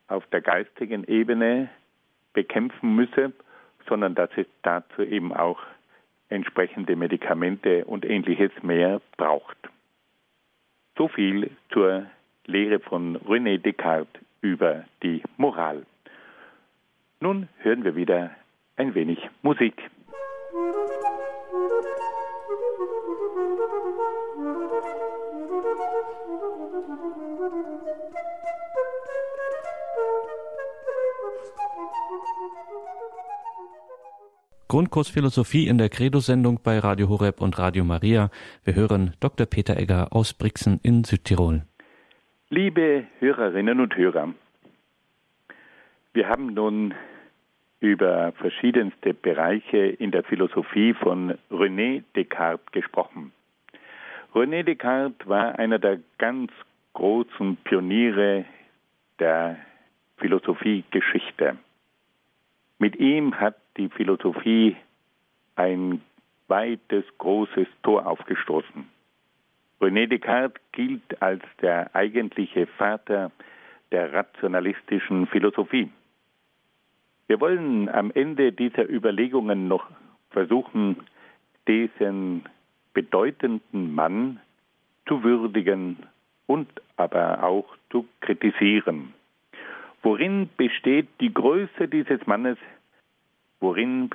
[0.09, 1.69] auf der geistigen Ebene
[2.33, 3.33] bekämpfen müsse,
[3.89, 5.61] sondern dass es dazu eben auch
[6.29, 9.57] entsprechende Medikamente und ähnliches mehr braucht.
[10.97, 12.07] So viel zur
[12.47, 15.87] Lehre von René Descartes über die Moral.
[17.21, 18.31] Nun hören wir wieder
[18.77, 19.75] ein wenig Musik.
[34.73, 38.31] Grundkurs Philosophie in der Credo-Sendung bei Radio Horeb und Radio Maria.
[38.65, 39.47] Wir hören Dr.
[39.47, 41.67] Peter Egger aus Brixen in Südtirol.
[42.55, 44.35] Liebe Hörerinnen und Hörer,
[46.13, 46.95] wir haben nun
[47.81, 53.33] über verschiedenste Bereiche in der Philosophie von René Descartes gesprochen.
[54.35, 56.53] René Descartes war einer der ganz
[56.93, 58.45] großen Pioniere
[59.19, 59.57] der
[60.19, 61.57] Philosophiegeschichte.
[62.79, 64.77] Mit ihm hat die Philosophie
[65.57, 66.03] ein
[66.49, 68.85] weites, großes Tor aufgestoßen.
[69.83, 73.33] René Descartes gilt als der eigentliche Vater
[73.91, 75.91] der rationalistischen Philosophie.
[77.27, 79.91] Wir wollen am Ende dieser Überlegungen noch
[80.31, 80.97] versuchen,
[81.67, 82.45] diesen
[82.95, 84.41] bedeutenden Mann
[85.07, 85.97] zu würdigen
[86.47, 89.13] und aber auch zu kritisieren.
[90.03, 92.59] Worin besteht die Größe dieses Mannes?
[93.59, 94.11] Worin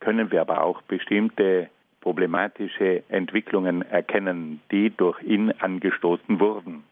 [0.00, 1.68] können wir aber auch bestimmte
[2.00, 6.84] problematische Entwicklungen erkennen, die durch ihn angestoßen wurden?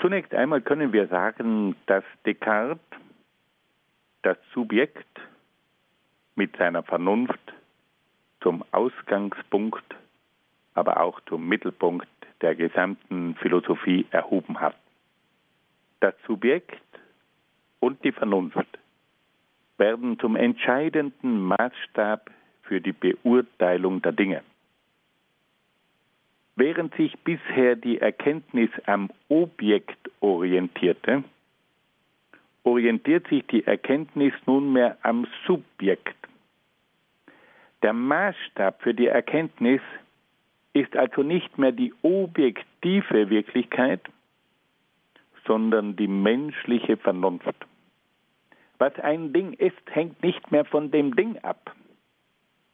[0.00, 2.80] Zunächst einmal können wir sagen, dass Descartes
[4.22, 5.20] das Subjekt
[6.34, 7.40] mit seiner Vernunft
[8.40, 9.84] zum Ausgangspunkt,
[10.74, 12.08] aber auch zum Mittelpunkt
[12.40, 14.76] der gesamten Philosophie erhoben hat.
[16.00, 16.80] Das Subjekt
[17.80, 18.66] und die Vernunft
[19.76, 22.30] werden zum entscheidenden Maßstab
[22.70, 24.42] für die Beurteilung der Dinge.
[26.54, 31.24] Während sich bisher die Erkenntnis am Objekt orientierte,
[32.62, 36.14] orientiert sich die Erkenntnis nunmehr am Subjekt.
[37.82, 39.80] Der Maßstab für die Erkenntnis
[40.72, 44.02] ist also nicht mehr die objektive Wirklichkeit,
[45.44, 47.56] sondern die menschliche Vernunft.
[48.78, 51.74] Was ein Ding ist, hängt nicht mehr von dem Ding ab,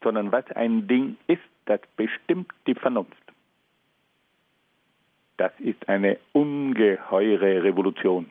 [0.07, 3.25] sondern was ein Ding ist, das bestimmt die Vernunft.
[5.37, 8.31] Das ist eine ungeheure Revolution.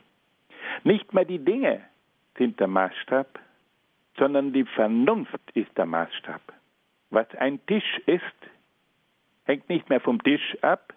[0.85, 1.81] Nicht mehr die Dinge
[2.37, 3.27] sind der Maßstab,
[4.17, 6.41] sondern die Vernunft ist der Maßstab.
[7.09, 8.39] Was ein Tisch ist,
[9.43, 10.93] hängt nicht mehr vom Tisch ab,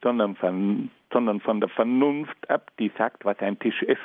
[0.00, 4.00] sondern von, sondern von der Vernunft ab, die sagt, was ein Tisch ist.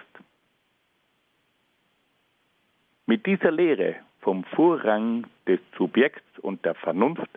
[3.06, 7.30] Mit dieser Lehre vom Vorrang des Subjekts und der Vernunft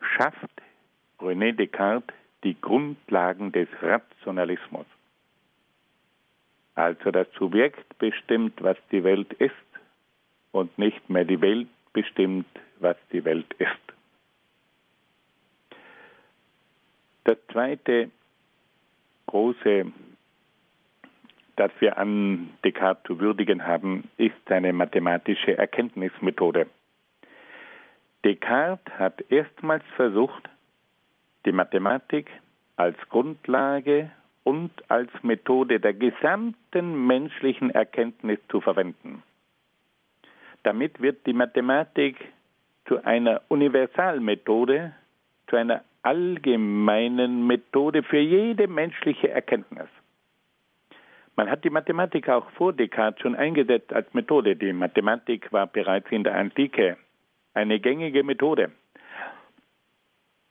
[0.00, 0.62] schafft
[1.18, 4.86] René Descartes die Grundlagen des Rationalismus.
[6.74, 9.54] Also das Subjekt bestimmt, was die Welt ist
[10.52, 12.46] und nicht mehr die Welt bestimmt,
[12.78, 13.68] was die Welt ist.
[17.24, 18.10] Das zweite
[19.26, 19.92] große,
[21.62, 26.66] das wir an Descartes zu würdigen haben, ist seine mathematische Erkenntnismethode.
[28.24, 30.50] Descartes hat erstmals versucht,
[31.46, 32.28] die Mathematik
[32.74, 34.10] als Grundlage
[34.42, 39.22] und als Methode der gesamten menschlichen Erkenntnis zu verwenden.
[40.64, 42.16] Damit wird die Mathematik
[42.86, 44.96] zu einer Universalmethode,
[45.46, 49.88] zu einer allgemeinen Methode für jede menschliche Erkenntnis.
[51.36, 54.54] Man hat die Mathematik auch vor Descartes schon eingesetzt als Methode.
[54.54, 56.98] Die Mathematik war bereits in der Antike
[57.54, 58.70] eine gängige Methode.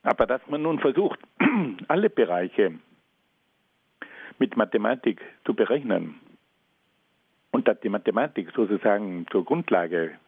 [0.02, 1.20] Aber dass man nun versucht,
[1.88, 2.78] alle Bereiche
[4.38, 6.20] mit Mathematik zu berechnen
[7.52, 10.18] und dass die Mathematik sozusagen zur Grundlage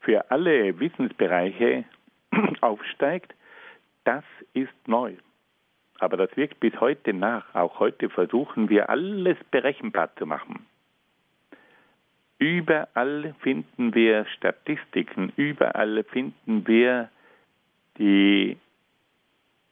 [0.00, 1.84] für alle Wissensbereiche
[2.62, 3.34] aufsteigt,
[4.04, 4.24] das
[4.54, 5.16] ist neu.
[5.98, 7.54] Aber das wirkt bis heute nach.
[7.54, 10.66] Auch heute versuchen wir alles berechenbar zu machen.
[12.38, 17.08] Überall finden wir Statistiken, überall finden wir
[17.96, 18.58] die,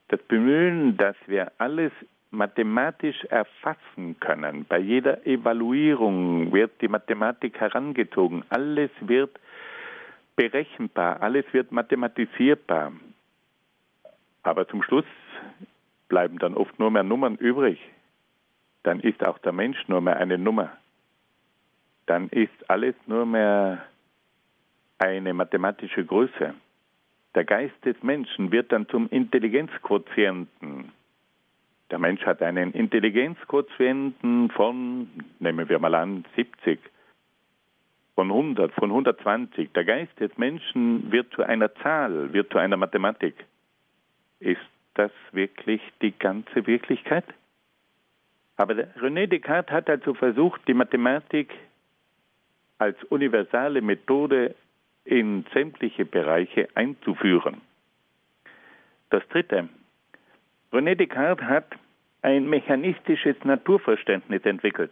[0.08, 1.92] das Bemühen, dass wir alles
[2.30, 4.64] mathematisch erfassen können.
[4.64, 8.44] Bei jeder Evaluierung wird die Mathematik herangezogen.
[8.48, 9.38] Alles wird
[10.34, 12.92] berechenbar, alles wird mathematisierbar.
[14.42, 15.04] Aber zum Schluss
[16.08, 17.80] bleiben dann oft nur mehr Nummern übrig.
[18.82, 20.76] Dann ist auch der Mensch nur mehr eine Nummer.
[22.06, 23.84] Dann ist alles nur mehr
[24.98, 26.54] eine mathematische Größe.
[27.34, 30.92] Der Geist des Menschen wird dann zum Intelligenzquotienten
[31.90, 35.08] Der Mensch hat einen Intelligenzquotienten von,
[35.40, 36.78] nehmen wir mal an, 70,
[38.14, 39.72] von 100, von 120.
[39.72, 43.34] Der Geist des Menschen wird zu einer Zahl, wird zu einer Mathematik.
[44.40, 44.60] Ist
[44.94, 47.24] das wirklich die ganze Wirklichkeit?
[48.56, 51.52] Aber René Descartes hat also versucht, die Mathematik
[52.78, 54.54] als universale Methode
[55.04, 57.60] in sämtliche Bereiche einzuführen.
[59.10, 59.68] Das Dritte.
[60.72, 61.66] René Descartes hat
[62.22, 64.90] ein mechanistisches Naturverständnis entwickelt.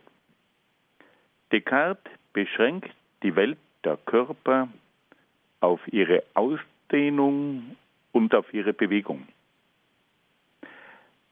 [1.50, 4.68] Descartes beschränkt die Welt der Körper
[5.60, 7.76] auf ihre Ausdehnung
[8.12, 9.26] und auf ihre Bewegung.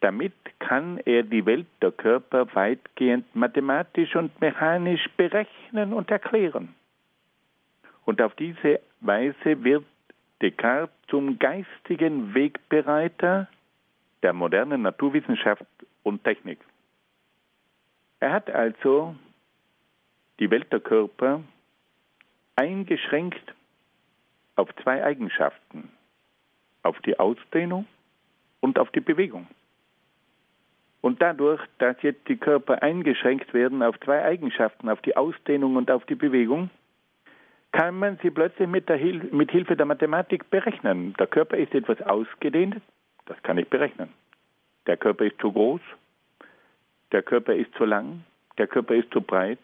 [0.00, 6.74] Damit kann er die Welt der Körper weitgehend mathematisch und mechanisch berechnen und erklären.
[8.06, 9.84] Und auf diese Weise wird
[10.40, 13.48] Descartes zum geistigen Wegbereiter
[14.22, 15.66] der modernen Naturwissenschaft
[16.02, 16.58] und Technik.
[18.20, 19.14] Er hat also
[20.38, 21.42] die Welt der Körper
[22.56, 23.54] eingeschränkt
[24.56, 25.90] auf zwei Eigenschaften,
[26.82, 27.86] auf die Ausdehnung
[28.60, 29.46] und auf die Bewegung.
[31.00, 35.90] Und dadurch, dass jetzt die Körper eingeschränkt werden auf zwei Eigenschaften, auf die Ausdehnung und
[35.90, 36.68] auf die Bewegung,
[37.72, 41.14] kann man sie plötzlich mit, Hil mit Hilfe der Mathematik berechnen.
[41.18, 42.76] Der Körper ist etwas ausgedehnt,
[43.26, 44.10] das kann ich berechnen.
[44.86, 45.80] Der Körper ist zu groß,
[47.12, 48.24] der Körper ist zu lang,
[48.58, 49.60] der Körper ist zu breit.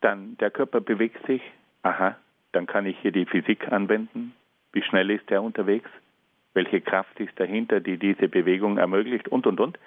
[0.00, 1.42] Dann der Körper bewegt sich,
[1.82, 2.16] aha,
[2.52, 4.32] dann kann ich hier die Physik anwenden.
[4.72, 5.90] Wie schnell ist er unterwegs?
[6.58, 9.78] Welche Kraft ist dahinter, die diese Bewegung ermöglicht und, und, und.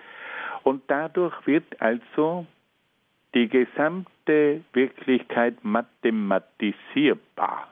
[0.64, 2.46] Und dadurch wird also
[3.34, 7.68] die gesamte Wirklichkeit mathematisierbar.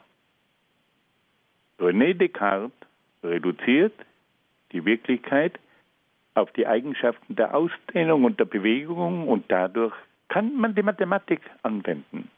[1.79, 2.73] René Descartes
[3.23, 3.93] reduziert
[4.73, 5.57] die Wirklichkeit
[6.35, 9.95] auf die Eigenschaften der Ausdehnung und der Bewegung und dadurch
[10.27, 12.29] kann man die Mathematik anwenden.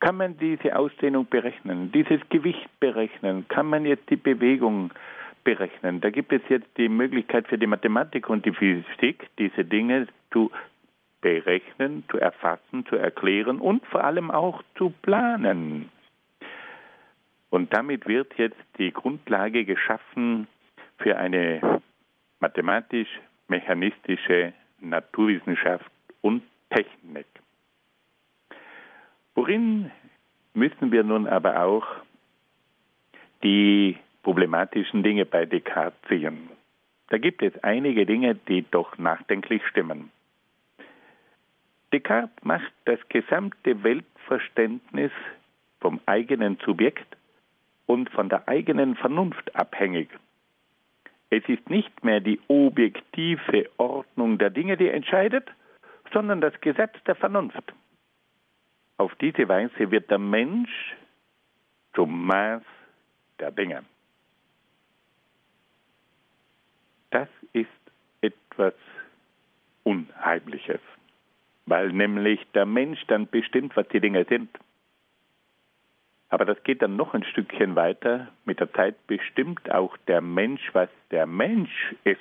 [0.00, 4.90] Kann man diese Ausdehnung berechnen, dieses Gewicht berechnen, kann man jetzt die Bewegung
[5.48, 6.00] berechnen.
[6.02, 10.50] Da gibt es jetzt die Möglichkeit für die Mathematik und die Physik, diese Dinge zu
[11.22, 15.88] berechnen, zu erfassen, zu erklären und vor allem auch zu planen.
[17.48, 20.48] Und damit wird jetzt die Grundlage geschaffen
[20.98, 21.80] für eine
[22.40, 25.90] mathematisch-mechanistische Naturwissenschaft
[26.20, 27.24] und Technik.
[29.34, 29.90] Worin
[30.52, 31.86] müssen wir nun aber auch
[33.42, 36.50] die problematischen Dinge bei Descartes sehen.
[37.08, 40.10] Da gibt es einige Dinge, die doch nachdenklich stimmen.
[41.92, 45.12] Descartes macht das gesamte Weltverständnis
[45.80, 47.16] vom eigenen Subjekt
[47.86, 50.10] und von der eigenen Vernunft abhängig.
[51.30, 55.48] Es ist nicht mehr die objektive Ordnung der Dinge, die entscheidet,
[56.12, 57.72] sondern das Gesetz der Vernunft.
[58.96, 60.94] Auf diese Weise wird der Mensch
[61.94, 62.62] zum Maß
[63.38, 63.84] der Dinge.
[67.10, 67.68] Das ist
[68.20, 68.74] etwas
[69.84, 70.80] Unheimliches,
[71.66, 74.50] weil nämlich der Mensch dann bestimmt, was die Dinge sind.
[76.30, 78.28] Aber das geht dann noch ein Stückchen weiter.
[78.44, 82.18] Mit der Zeit bestimmt auch der Mensch, was der Mensch ist.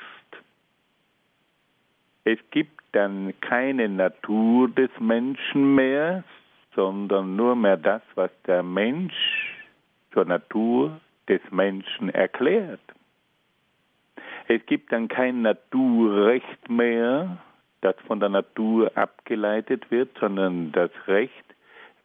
[2.23, 6.23] Es gibt dann keine Natur des Menschen mehr,
[6.75, 9.13] sondern nur mehr das, was der Mensch
[10.13, 12.79] zur Natur des Menschen erklärt.
[14.47, 17.37] Es gibt dann kein Naturrecht mehr,
[17.81, 21.33] das von der Natur abgeleitet wird, sondern das Recht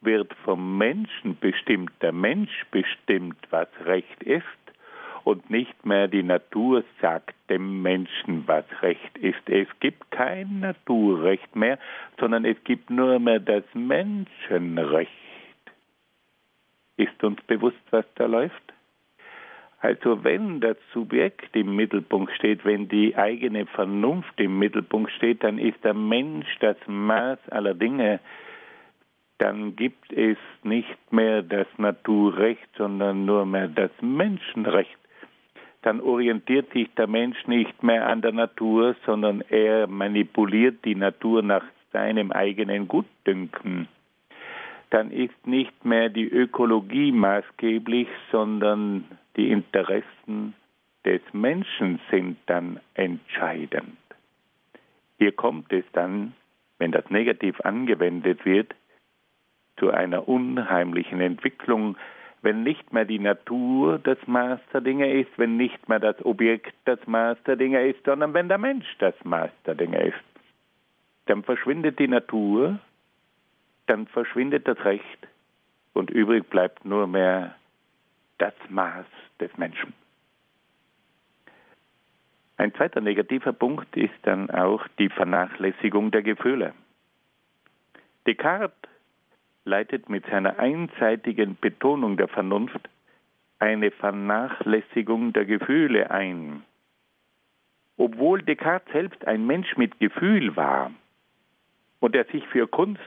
[0.01, 1.91] wird vom Menschen bestimmt.
[2.01, 4.43] Der Mensch bestimmt, was Recht ist
[5.23, 9.47] und nicht mehr die Natur sagt dem Menschen, was Recht ist.
[9.47, 11.79] Es gibt kein Naturrecht mehr,
[12.19, 15.11] sondern es gibt nur mehr das Menschenrecht.
[16.97, 18.73] Ist uns bewusst, was da läuft?
[19.83, 25.57] Also wenn das Subjekt im Mittelpunkt steht, wenn die eigene Vernunft im Mittelpunkt steht, dann
[25.57, 28.21] ist der Mensch das Maß aller Dinge.
[29.39, 34.97] Dann gibt es nicht mehr das Naturrecht, sondern nur mehr das Menschenrecht.
[35.81, 41.41] Dann orientiert sich der Mensch nicht mehr an der Natur, sondern er manipuliert die Natur
[41.41, 43.89] nach seinem eigenen Gutdünken
[44.93, 50.53] dann ist nicht mehr die Ökologie maßgeblich, sondern die Interessen
[51.03, 53.97] des Menschen sind dann entscheidend.
[55.17, 56.33] Hier kommt es dann,
[56.77, 58.75] wenn das negativ angewendet wird,
[59.77, 61.97] zu einer unheimlichen Entwicklung,
[62.43, 66.75] wenn nicht mehr die Natur das Maß der Dinge ist, wenn nicht mehr das Objekt
[66.85, 70.23] das Maß der Dinge ist, sondern wenn der Mensch das Maß der Dinge ist.
[71.25, 72.79] Dann verschwindet die Natur,
[73.87, 75.27] dann verschwindet das Recht
[75.93, 77.55] und übrig bleibt nur mehr
[78.37, 79.05] das Maß
[79.39, 79.93] des Menschen.
[82.57, 86.73] Ein zweiter negativer Punkt ist dann auch die Vernachlässigung der Gefühle.
[88.25, 88.89] Descartes
[89.65, 92.89] leitet mit seiner einseitigen Betonung der Vernunft
[93.59, 96.63] eine Vernachlässigung der Gefühle ein.
[97.97, 100.91] Obwohl Descartes selbst ein Mensch mit Gefühl war
[101.99, 103.01] und er sich für Kunst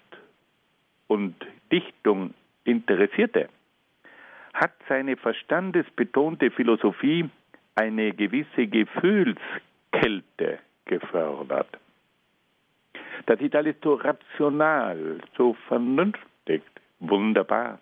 [1.09, 1.35] und
[1.71, 2.35] Dichtung
[2.65, 3.49] interessierte,
[4.55, 7.29] hat seine verstandesbetonte Philosophie
[7.75, 11.69] eine gewisse Gefühlskälte gefördert.
[13.27, 16.63] Das ist alles so rational, so vernünftig,
[17.01, 17.79] wunderbar.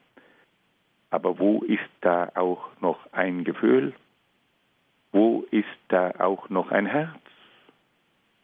[1.10, 3.92] Aber wo ist da auch noch ein Gefühl?
[5.12, 7.20] Wo ist da auch noch ein Herz?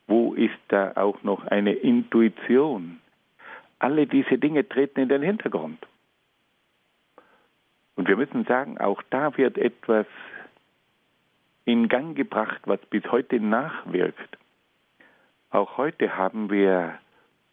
[0.06, 3.00] Wo ist da auch noch eine Intuition?
[3.80, 5.84] Alle diese Dinge treten in den Hintergrund.
[7.96, 10.06] Und wir müssen sagen, auch da wird etwas
[11.64, 14.38] in Gang gebracht, was bis heute nachwirkt.
[15.50, 16.98] Auch heute haben wir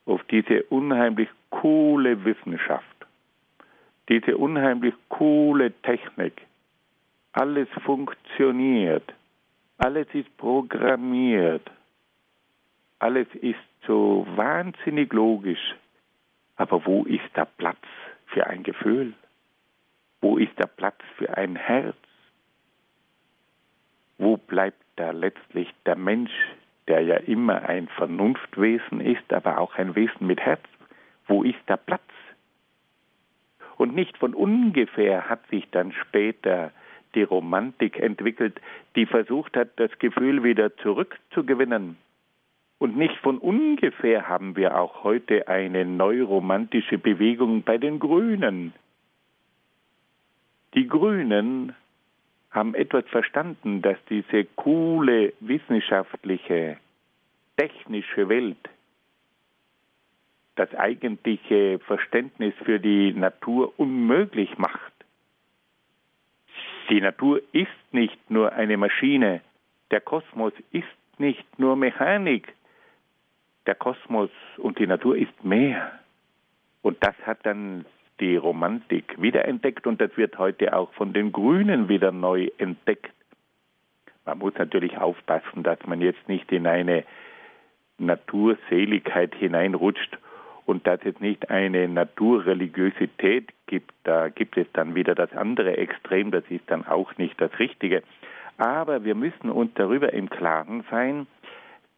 [0.05, 3.07] auf diese unheimlich coole Wissenschaft,
[4.09, 6.41] diese unheimlich coole Technik.
[7.31, 9.13] Alles funktioniert,
[9.77, 11.69] alles ist programmiert,
[12.99, 13.55] alles ist
[13.85, 15.75] so wahnsinnig logisch.
[16.57, 17.77] Aber wo ist der Platz
[18.27, 19.13] für ein Gefühl?
[20.21, 21.95] Wo ist der Platz für ein Herz?
[24.17, 26.31] Wo bleibt da letztlich der Mensch,
[26.87, 30.63] der ja immer ein Vernunftwesen ist, aber auch ein Wesen mit Herz.
[31.27, 32.01] Wo ist der Platz?
[33.77, 36.71] Und nicht von ungefähr hat sich dann später
[37.13, 38.59] die Romantik entwickelt,
[38.95, 41.97] die versucht hat, das Gefühl wieder zurückzugewinnen.
[42.79, 48.73] Und nicht von ungefähr haben wir auch heute eine neuromantische Bewegung bei den Grünen.
[50.75, 51.75] Die Grünen
[52.51, 56.77] haben etwas verstanden, dass diese coole wissenschaftliche,
[57.55, 58.57] technische Welt
[60.55, 64.93] das eigentliche Verständnis für die Natur unmöglich macht.
[66.89, 69.41] Die Natur ist nicht nur eine Maschine,
[69.91, 70.87] der Kosmos ist
[71.19, 72.53] nicht nur Mechanik,
[73.67, 75.91] der Kosmos und die Natur ist mehr.
[76.81, 77.85] Und das hat dann
[78.19, 83.13] die Romantik wiederentdeckt und das wird heute auch von den Grünen wieder neu entdeckt.
[84.25, 87.03] Man muss natürlich aufpassen, dass man jetzt nicht in eine
[87.97, 90.17] Naturseligkeit hineinrutscht
[90.65, 93.93] und dass es nicht eine Naturreligiosität gibt.
[94.03, 98.03] Da gibt es dann wieder das andere Extrem, das ist dann auch nicht das Richtige.
[98.57, 101.27] Aber wir müssen uns darüber im Klaren sein,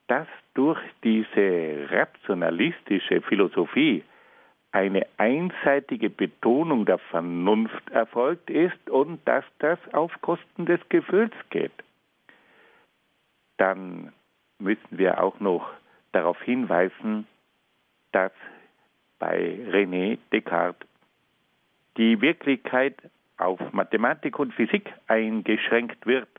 [0.10, 4.04] dass durch diese rationalistische Philosophie
[4.72, 11.72] eine einseitige Betonung der Vernunft erfolgt ist und dass das auf Kosten des Gefühls geht.
[13.58, 14.12] Dann
[14.58, 15.70] müssen wir auch noch
[16.12, 17.28] darauf hinweisen,
[18.12, 18.32] dass
[19.20, 20.88] bei René Descartes
[21.98, 22.96] die Wirklichkeit
[23.38, 26.30] auf Mathematik und Physik eingeschränkt wird.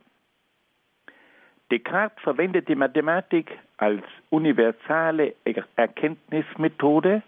[1.71, 5.35] Descartes verwendet die Mathematik als universale
[5.77, 7.23] Erkenntnismethode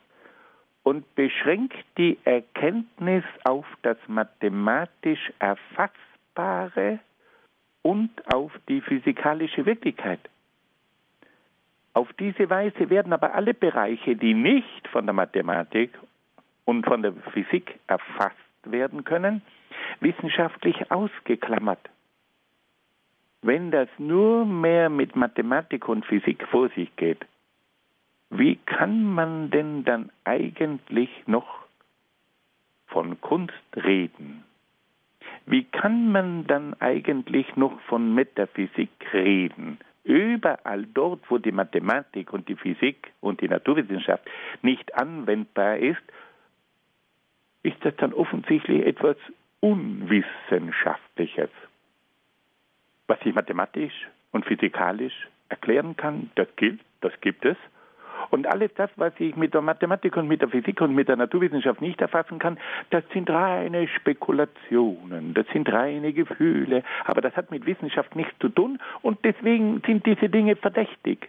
[0.82, 6.98] und beschränkt die Erkenntnis auf das mathematisch Erfassbare
[7.82, 10.20] und auf die physikalische Wirklichkeit.
[11.94, 15.90] Auf diese Weise werden aber alle Bereiche, die nicht von der Mathematik
[16.64, 19.42] und von der Physik erfasst werden können,
[20.00, 21.80] wissenschaftlich ausgeklammert.
[23.42, 27.26] Wenn das nur mehr mit Mathematik und Physik vor sich geht,
[28.30, 31.66] wie kann man denn dann eigentlich noch
[32.86, 34.44] von Kunst reden?
[35.44, 39.78] Wie kann man dann eigentlich noch von Metaphysik reden?
[40.04, 44.24] Überall dort, wo die Mathematik und die Physik und die Naturwissenschaft
[44.62, 46.02] nicht anwendbar ist,
[47.64, 49.16] ist das dann offensichtlich etwas
[49.60, 51.50] Unwissenschaftliches.
[53.12, 57.58] Was ich mathematisch und physikalisch erklären kann, das gilt, das gibt es.
[58.30, 61.16] Und alles das, was ich mit der Mathematik und mit der Physik und mit der
[61.16, 62.58] Naturwissenschaft nicht erfassen kann,
[62.88, 68.48] das sind reine Spekulationen, das sind reine Gefühle, aber das hat mit Wissenschaft nichts zu
[68.48, 71.28] tun und deswegen sind diese Dinge verdächtig.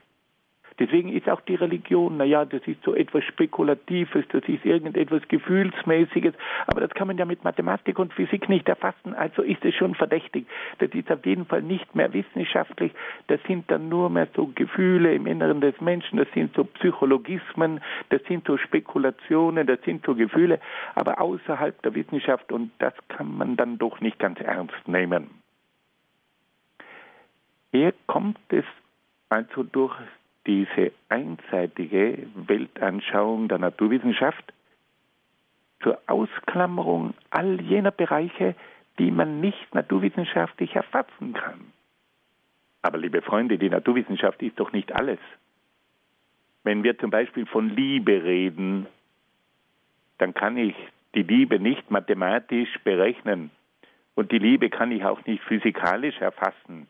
[0.79, 6.33] Deswegen ist auch die Religion, naja, das ist so etwas Spekulatives, das ist irgendetwas Gefühlsmäßiges,
[6.67, 9.93] aber das kann man ja mit Mathematik und Physik nicht erfassen, also ist es schon
[9.95, 10.47] verdächtig.
[10.79, 12.91] Das ist auf jeden Fall nicht mehr wissenschaftlich,
[13.27, 17.81] das sind dann nur mehr so Gefühle im Inneren des Menschen, das sind so Psychologismen,
[18.09, 20.59] das sind so Spekulationen, das sind so Gefühle,
[20.95, 25.29] aber außerhalb der Wissenschaft und das kann man dann doch nicht ganz ernst nehmen.
[27.71, 28.65] Hier kommt es
[29.29, 29.95] also durch
[30.45, 34.53] diese einseitige Weltanschauung der Naturwissenschaft
[35.81, 38.55] zur Ausklammerung all jener Bereiche,
[38.99, 41.73] die man nicht naturwissenschaftlich erfassen kann.
[42.81, 45.19] Aber liebe Freunde, die Naturwissenschaft ist doch nicht alles.
[46.63, 48.87] Wenn wir zum Beispiel von Liebe reden,
[50.17, 50.75] dann kann ich
[51.15, 53.51] die Liebe nicht mathematisch berechnen
[54.15, 56.87] und die Liebe kann ich auch nicht physikalisch erfassen.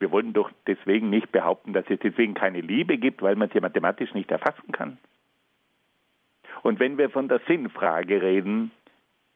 [0.00, 3.60] Wir wollen doch deswegen nicht behaupten, dass es deswegen keine Liebe gibt, weil man sie
[3.60, 4.98] mathematisch nicht erfassen kann.
[6.62, 8.70] Und wenn wir von der Sinnfrage reden,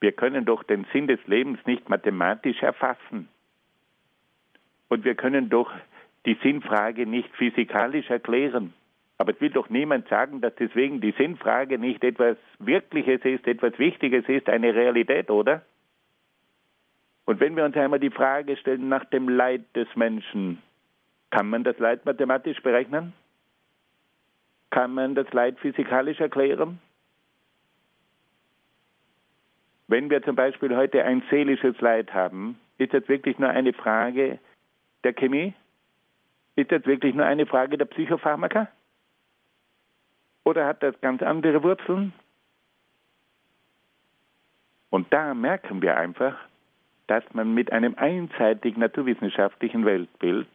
[0.00, 3.28] wir können doch den Sinn des Lebens nicht mathematisch erfassen.
[4.88, 5.70] Und wir können doch
[6.26, 8.72] die Sinnfrage nicht physikalisch erklären.
[9.18, 13.78] Aber es will doch niemand sagen, dass deswegen die Sinnfrage nicht etwas Wirkliches ist, etwas
[13.78, 15.62] Wichtiges ist, eine Realität, oder?
[17.26, 20.62] Und wenn wir uns einmal die Frage stellen nach dem Leid des Menschen,
[21.30, 23.12] kann man das Leid mathematisch berechnen?
[24.70, 26.80] Kann man das Leid physikalisch erklären?
[29.86, 34.38] Wenn wir zum Beispiel heute ein seelisches Leid haben, ist das wirklich nur eine Frage
[35.02, 35.54] der Chemie?
[36.56, 38.68] Ist das wirklich nur eine Frage der Psychopharmaka?
[40.44, 42.12] Oder hat das ganz andere Wurzeln?
[44.90, 46.36] Und da merken wir einfach,
[47.06, 50.48] dass man mit einem einseitig naturwissenschaftlichen Weltbild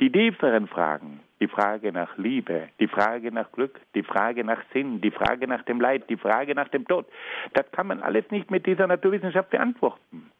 [0.00, 5.00] die tieferen Fragen, die Frage nach Liebe, die Frage nach Glück, die Frage nach Sinn,
[5.00, 7.06] die Frage nach dem Leid, die Frage nach dem Tod,
[7.54, 10.30] das kann man alles nicht mit dieser Naturwissenschaft beantworten.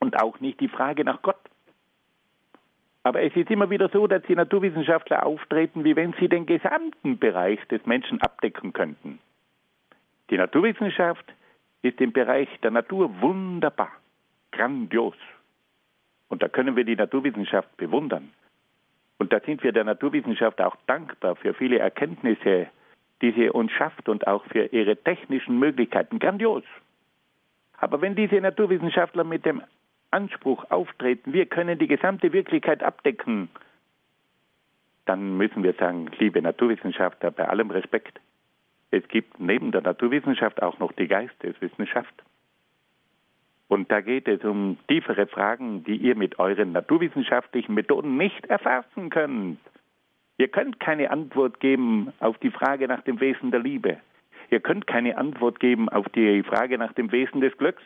[0.00, 1.40] Und auch nicht die Frage nach Gott.
[3.02, 7.18] Aber es ist immer wieder so, dass die Naturwissenschaftler auftreten, wie wenn sie den gesamten
[7.18, 9.18] Bereich des Menschen abdecken könnten.
[10.30, 11.24] Die Naturwissenschaft
[11.82, 13.90] ist im Bereich der Natur wunderbar
[14.58, 15.14] grandios.
[16.28, 18.30] Und da können wir die Naturwissenschaft bewundern.
[19.18, 22.66] Und da sind wir der Naturwissenschaft auch dankbar für viele Erkenntnisse,
[23.22, 26.18] die sie uns schafft und auch für ihre technischen Möglichkeiten.
[26.18, 26.64] Grandios.
[27.78, 29.62] Aber wenn diese Naturwissenschaftler mit dem
[30.10, 33.48] Anspruch auftreten, wir können die gesamte Wirklichkeit abdecken,
[35.04, 38.20] dann müssen wir sagen, liebe Naturwissenschaftler, bei allem Respekt,
[38.90, 42.22] es gibt neben der Naturwissenschaft auch noch die Geisteswissenschaft.
[43.68, 49.10] Und da geht es um tiefere Fragen, die ihr mit euren naturwissenschaftlichen Methoden nicht erfassen
[49.10, 49.58] könnt.
[50.38, 53.98] Ihr könnt keine Antwort geben auf die Frage nach dem Wesen der Liebe.
[54.50, 57.82] Ihr könnt keine Antwort geben auf die Frage nach dem Wesen des Glücks.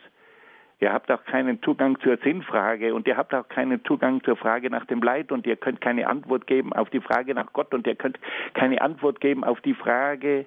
[0.79, 4.69] Ihr habt auch keinen Zugang zur Sinnfrage und ihr habt auch keinen Zugang zur Frage
[4.69, 7.87] nach dem Leid und ihr könnt keine Antwort geben auf die Frage nach Gott und
[7.87, 8.19] ihr könnt
[8.53, 10.45] keine Antwort geben auf die Frage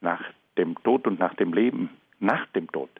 [0.00, 0.22] nach
[0.58, 2.90] dem Tod und nach dem Leben, nach dem Tod.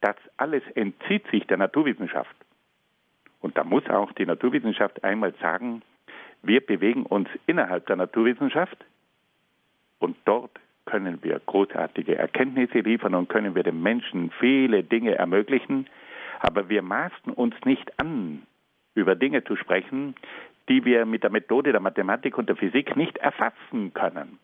[0.00, 2.34] Das alles entzieht sich der Naturwissenschaft.
[3.40, 5.82] Und da muss auch die Naturwissenschaft einmal sagen,
[6.42, 8.84] wir bewegen uns innerhalb der Naturwissenschaft
[9.98, 10.52] und dort
[10.86, 15.86] können wir großartige Erkenntnisse liefern und können wir den Menschen viele Dinge ermöglichen,
[16.40, 18.42] aber wir maßen uns nicht an,
[18.94, 20.14] über Dinge zu sprechen,
[20.68, 24.38] die wir mit der Methode der Mathematik und der Physik nicht erfassen können.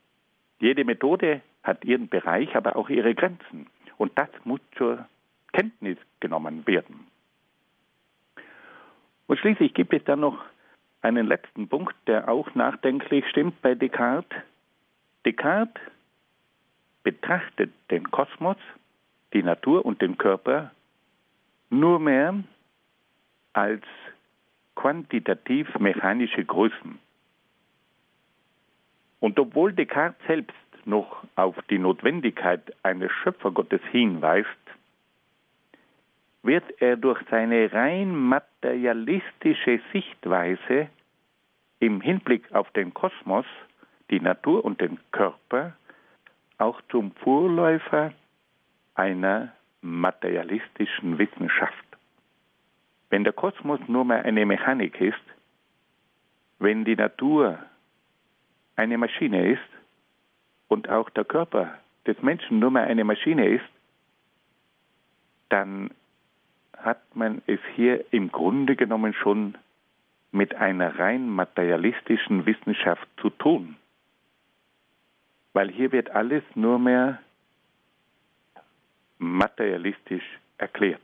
[0.60, 3.66] Jede Methode hat ihren Bereich, aber auch ihre Grenzen.
[3.96, 5.06] Und das muss zur
[5.56, 7.06] Kenntnis genommen werden.
[9.26, 10.38] Und schließlich gibt es dann noch
[11.00, 14.38] einen letzten Punkt, der auch nachdenklich stimmt bei Descartes.
[15.24, 15.80] Descartes
[17.02, 18.58] betrachtet den Kosmos,
[19.32, 20.72] die Natur und den Körper
[21.70, 22.34] nur mehr
[23.54, 23.82] als
[24.74, 26.98] quantitativ mechanische Größen.
[29.20, 30.54] Und obwohl Descartes selbst
[30.84, 34.65] noch auf die Notwendigkeit eines Schöpfergottes hinweist,
[36.46, 40.88] wird er durch seine rein materialistische Sichtweise
[41.80, 43.46] im Hinblick auf den Kosmos,
[44.10, 45.74] die Natur und den Körper
[46.58, 48.12] auch zum Vorläufer
[48.94, 51.84] einer materialistischen Wissenschaft.
[53.10, 55.18] Wenn der Kosmos nur mehr eine Mechanik ist,
[56.58, 57.58] wenn die Natur
[58.76, 59.68] eine Maschine ist
[60.68, 63.68] und auch der Körper des Menschen nur mehr eine Maschine ist,
[65.48, 65.90] dann
[66.86, 69.58] hat man es hier im Grunde genommen schon
[70.32, 73.76] mit einer rein materialistischen Wissenschaft zu tun.
[75.56, 77.18] weil hier wird alles nur mehr
[79.16, 81.00] materialistisch erklärt.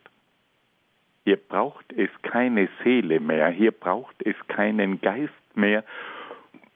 [1.24, 5.84] Hier braucht es keine Seele mehr, hier braucht es keinen Geist mehr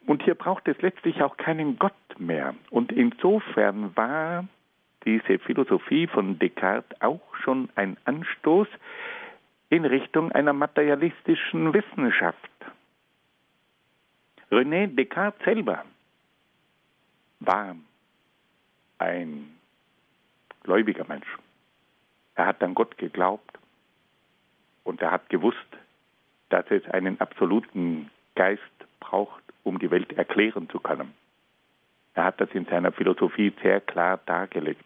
[0.06, 2.54] und hier braucht es letztlich auch keinen Gott mehr.
[2.70, 4.48] Und insofern war
[5.06, 8.68] diese Philosophie von Descartes auch schon ein Anstoß
[9.70, 12.50] in Richtung einer materialistischen Wissenschaft.
[14.50, 15.84] René Descartes selber
[17.40, 17.76] war
[18.98, 19.56] ein
[20.62, 21.26] gläubiger Mensch.
[22.34, 23.58] Er hat an Gott geglaubt
[24.84, 25.58] und er hat gewusst,
[26.48, 28.62] dass es einen absoluten Geist
[29.00, 31.14] braucht, um die Welt erklären zu können.
[32.14, 34.84] Er hat das in seiner Philosophie sehr klar dargelegt.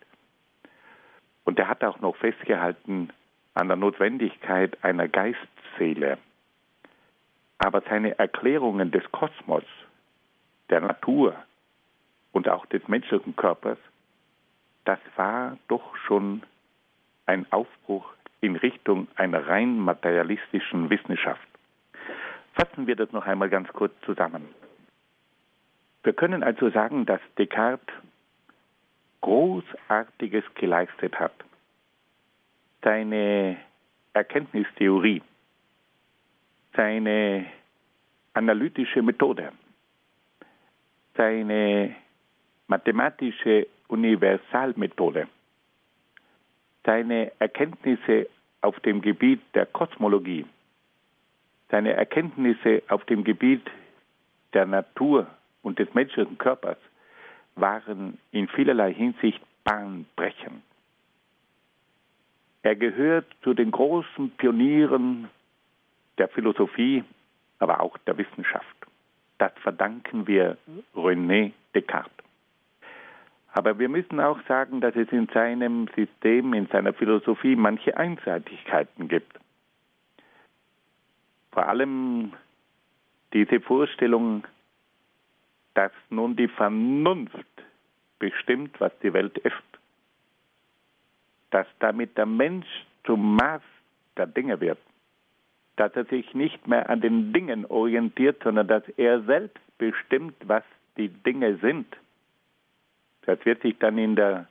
[1.44, 3.10] Und er hat auch noch festgehalten
[3.54, 6.18] an der Notwendigkeit einer Geistseele.
[7.58, 9.64] Aber seine Erklärungen des Kosmos,
[10.70, 11.34] der Natur
[12.32, 13.78] und auch des menschlichen Körpers,
[14.84, 16.42] das war doch schon
[17.26, 21.46] ein Aufbruch in Richtung einer rein materialistischen Wissenschaft.
[22.54, 24.48] Fassen wir das noch einmal ganz kurz zusammen.
[26.02, 27.94] Wir können also sagen, dass Descartes
[29.20, 31.34] Großartiges geleistet hat.
[32.82, 33.58] Seine
[34.12, 35.22] Erkenntnistheorie,
[36.74, 37.46] seine
[38.32, 39.52] analytische Methode,
[41.16, 41.94] seine
[42.66, 45.28] mathematische Universalmethode,
[46.84, 48.28] seine Erkenntnisse
[48.62, 50.46] auf dem Gebiet der Kosmologie,
[51.70, 53.68] seine Erkenntnisse auf dem Gebiet
[54.54, 55.26] der Natur
[55.62, 56.78] und des menschlichen Körpers
[57.56, 60.62] waren in vielerlei Hinsicht bahnbrechend.
[62.62, 65.28] Er gehört zu den großen Pionieren
[66.18, 67.04] der Philosophie,
[67.58, 68.66] aber auch der Wissenschaft.
[69.38, 70.58] Das verdanken wir
[70.94, 72.12] René Descartes.
[73.52, 79.08] Aber wir müssen auch sagen, dass es in seinem System, in seiner Philosophie manche Einseitigkeiten
[79.08, 79.38] gibt.
[81.50, 82.32] Vor allem
[83.32, 84.44] diese Vorstellung,
[85.80, 87.54] dass nun die Vernunft
[88.18, 89.70] bestimmt, was die Welt ist.
[91.50, 92.66] Dass damit der Mensch
[93.04, 93.62] zum Maß
[94.18, 94.76] der Dinge wird.
[95.76, 100.64] Dass er sich nicht mehr an den Dingen orientiert, sondern dass er selbst bestimmt, was
[100.98, 101.86] die Dinge sind.
[103.22, 104.48] Das wird sich dann in der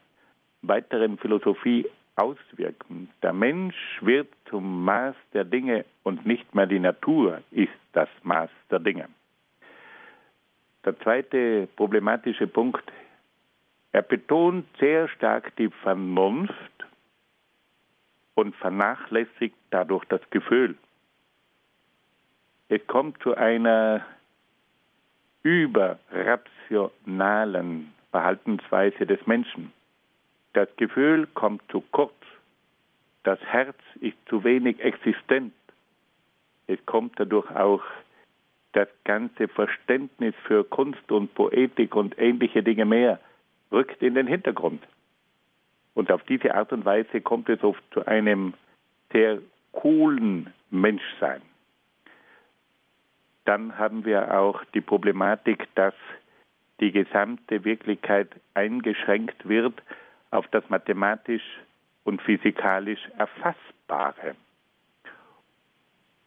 [0.63, 3.07] weiteren Philosophie auswirken.
[3.21, 8.49] Der Mensch wird zum Maß der Dinge und nicht mehr die Natur ist das Maß
[8.71, 9.09] der Dinge.
[10.85, 12.89] Der zweite problematische Punkt,
[13.91, 16.55] er betont sehr stark die Vernunft
[18.35, 20.77] und vernachlässigt dadurch das Gefühl.
[22.69, 24.05] Es kommt zu einer
[25.43, 29.73] überrationalen Verhaltensweise des Menschen.
[30.53, 32.13] Das Gefühl kommt zu kurz.
[33.23, 35.53] Das Herz ist zu wenig existent.
[36.67, 37.83] Es kommt dadurch auch
[38.73, 43.19] das ganze Verständnis für Kunst und Poetik und ähnliche Dinge mehr
[43.71, 44.83] rückt in den Hintergrund.
[45.93, 48.53] Und auf diese Art und Weise kommt es oft zu einem
[49.11, 49.39] sehr
[49.71, 51.41] coolen Menschsein.
[53.45, 55.95] Dann haben wir auch die Problematik, dass
[56.79, 59.81] die gesamte Wirklichkeit eingeschränkt wird
[60.31, 61.43] auf das mathematisch
[62.03, 64.35] und physikalisch Erfassbare.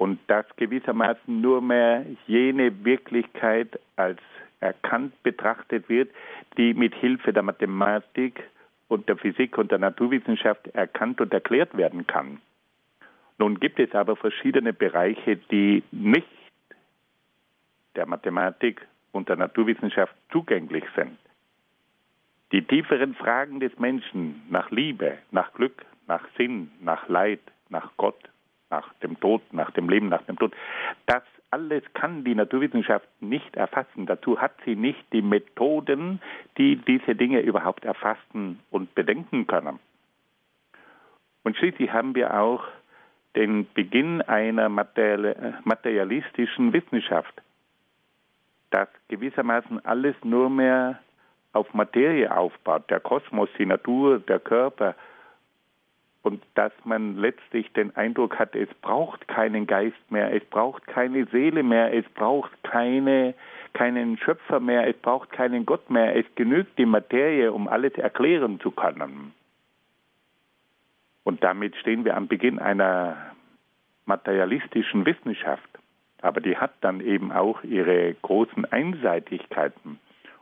[0.03, 4.19] Und dass gewissermaßen nur mehr jene Wirklichkeit als
[4.59, 6.11] erkannt betrachtet wird,
[6.57, 8.43] die mit Hilfe der Mathematik
[8.89, 12.41] und der Physik und der Naturwissenschaft erkannt und erklärt werden kann.
[13.39, 16.27] Nun gibt es aber verschiedene Bereiche, die nicht
[17.95, 21.17] der Mathematik und der Naturwissenschaft zugänglich sind.
[22.51, 27.39] Die tieferen Fragen des Menschen nach Liebe, nach Glück, nach Sinn, nach Leid,
[27.69, 28.32] nach Gott,
[28.73, 30.53] nach dem Tod, nach dem Leben, nach dem Tod,
[31.07, 34.07] das alles kann die Naturwissenschaft nicht erfassen.
[34.07, 36.21] Dazu hat sie nicht die Methoden,
[36.59, 39.79] die diese Dinge überhaupt erfassen und bedenken können.
[41.45, 42.65] Und schließlich haben wir auch
[43.37, 47.43] den Beginn einer materialistischen Wissenschaft
[48.73, 50.99] dass gewissermaßen alles nur mehr
[51.53, 54.95] auf Materie aufbaut, der Kosmos, die Natur, der Körper,
[56.23, 61.27] und dass man letztlich den Eindruck hat, es braucht keinen Geist mehr, es braucht keine
[61.27, 63.35] Seele mehr, es braucht keine,
[63.73, 68.61] keinen Schöpfer mehr, es braucht keinen Gott mehr, es genügt die Materie, um alles erklären
[68.61, 69.33] zu können.
[71.25, 73.17] Und damit stehen wir am Beginn einer
[74.07, 75.73] materialistischen Wissenschaft
[76.23, 79.99] aber die hat dann eben auch ihre großen Einseitigkeiten.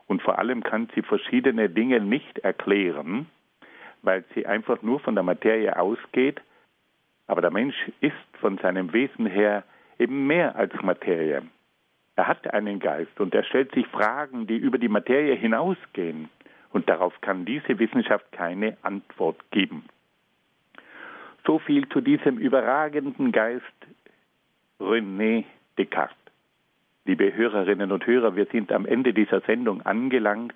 [0.06, 3.26] Und vor allem kann sie verschiedene Dinge nicht erklären,
[4.02, 6.40] weil sie einfach nur von der Materie ausgeht.
[7.26, 9.64] Aber der Mensch ist von seinem Wesen her
[9.98, 11.42] eben mehr als Materie.
[12.16, 16.28] Er hat einen Geist und er stellt sich Fragen, die über die Materie hinausgehen.
[16.72, 19.84] Und darauf kann diese Wissenschaft keine Antwort geben.
[21.46, 23.64] So viel zu diesem überragenden Geist
[24.78, 25.44] René
[25.78, 26.16] Descartes.
[27.06, 30.54] Liebe Hörerinnen und Hörer, wir sind am Ende dieser Sendung angelangt.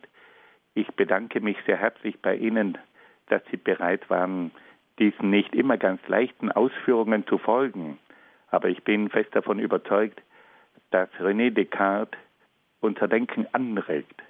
[0.74, 2.78] Ich bedanke mich sehr herzlich bei Ihnen,
[3.29, 4.51] dass Sie bereit waren,
[4.99, 7.99] diesen nicht immer ganz leichten Ausführungen zu folgen.
[8.51, 10.20] Aber ich bin fest davon überzeugt,
[10.91, 12.18] dass René Descartes
[12.81, 14.22] unser Denken anregt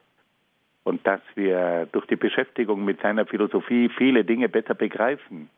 [0.85, 5.51] und dass wir durch die Beschäftigung mit seiner Philosophie viele Dinge besser begreifen,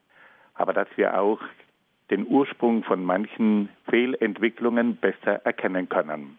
[0.55, 1.41] aber dass wir auch
[2.11, 6.39] den Ursprung von manchen Fehlentwicklungen besser erkennen können.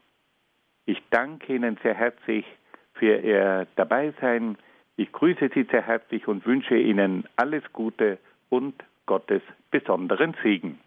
[0.86, 2.46] Ich danke Ihnen sehr herzlich
[2.94, 4.58] für Ihr Dabeisein.
[5.00, 8.18] Ich grüße Sie sehr herzlich und wünsche Ihnen alles Gute
[8.50, 8.74] und
[9.06, 10.80] Gottes besonderen Segen.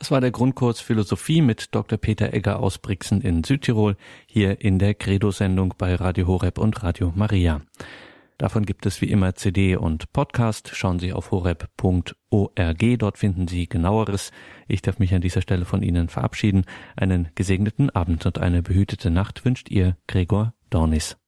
[0.00, 1.98] Das war der Grundkurs Philosophie mit Dr.
[1.98, 3.94] Peter Egger aus Brixen in Südtirol,
[4.26, 7.60] hier in der Credo-Sendung bei Radio Horeb und Radio Maria.
[8.40, 10.70] Davon gibt es wie immer CD und Podcast.
[10.72, 14.30] Schauen Sie auf horeb.org, dort finden Sie genaueres.
[14.66, 16.64] Ich darf mich an dieser Stelle von Ihnen verabschieden.
[16.96, 21.19] Einen gesegneten Abend und eine behütete Nacht wünscht Ihr Gregor Dornis.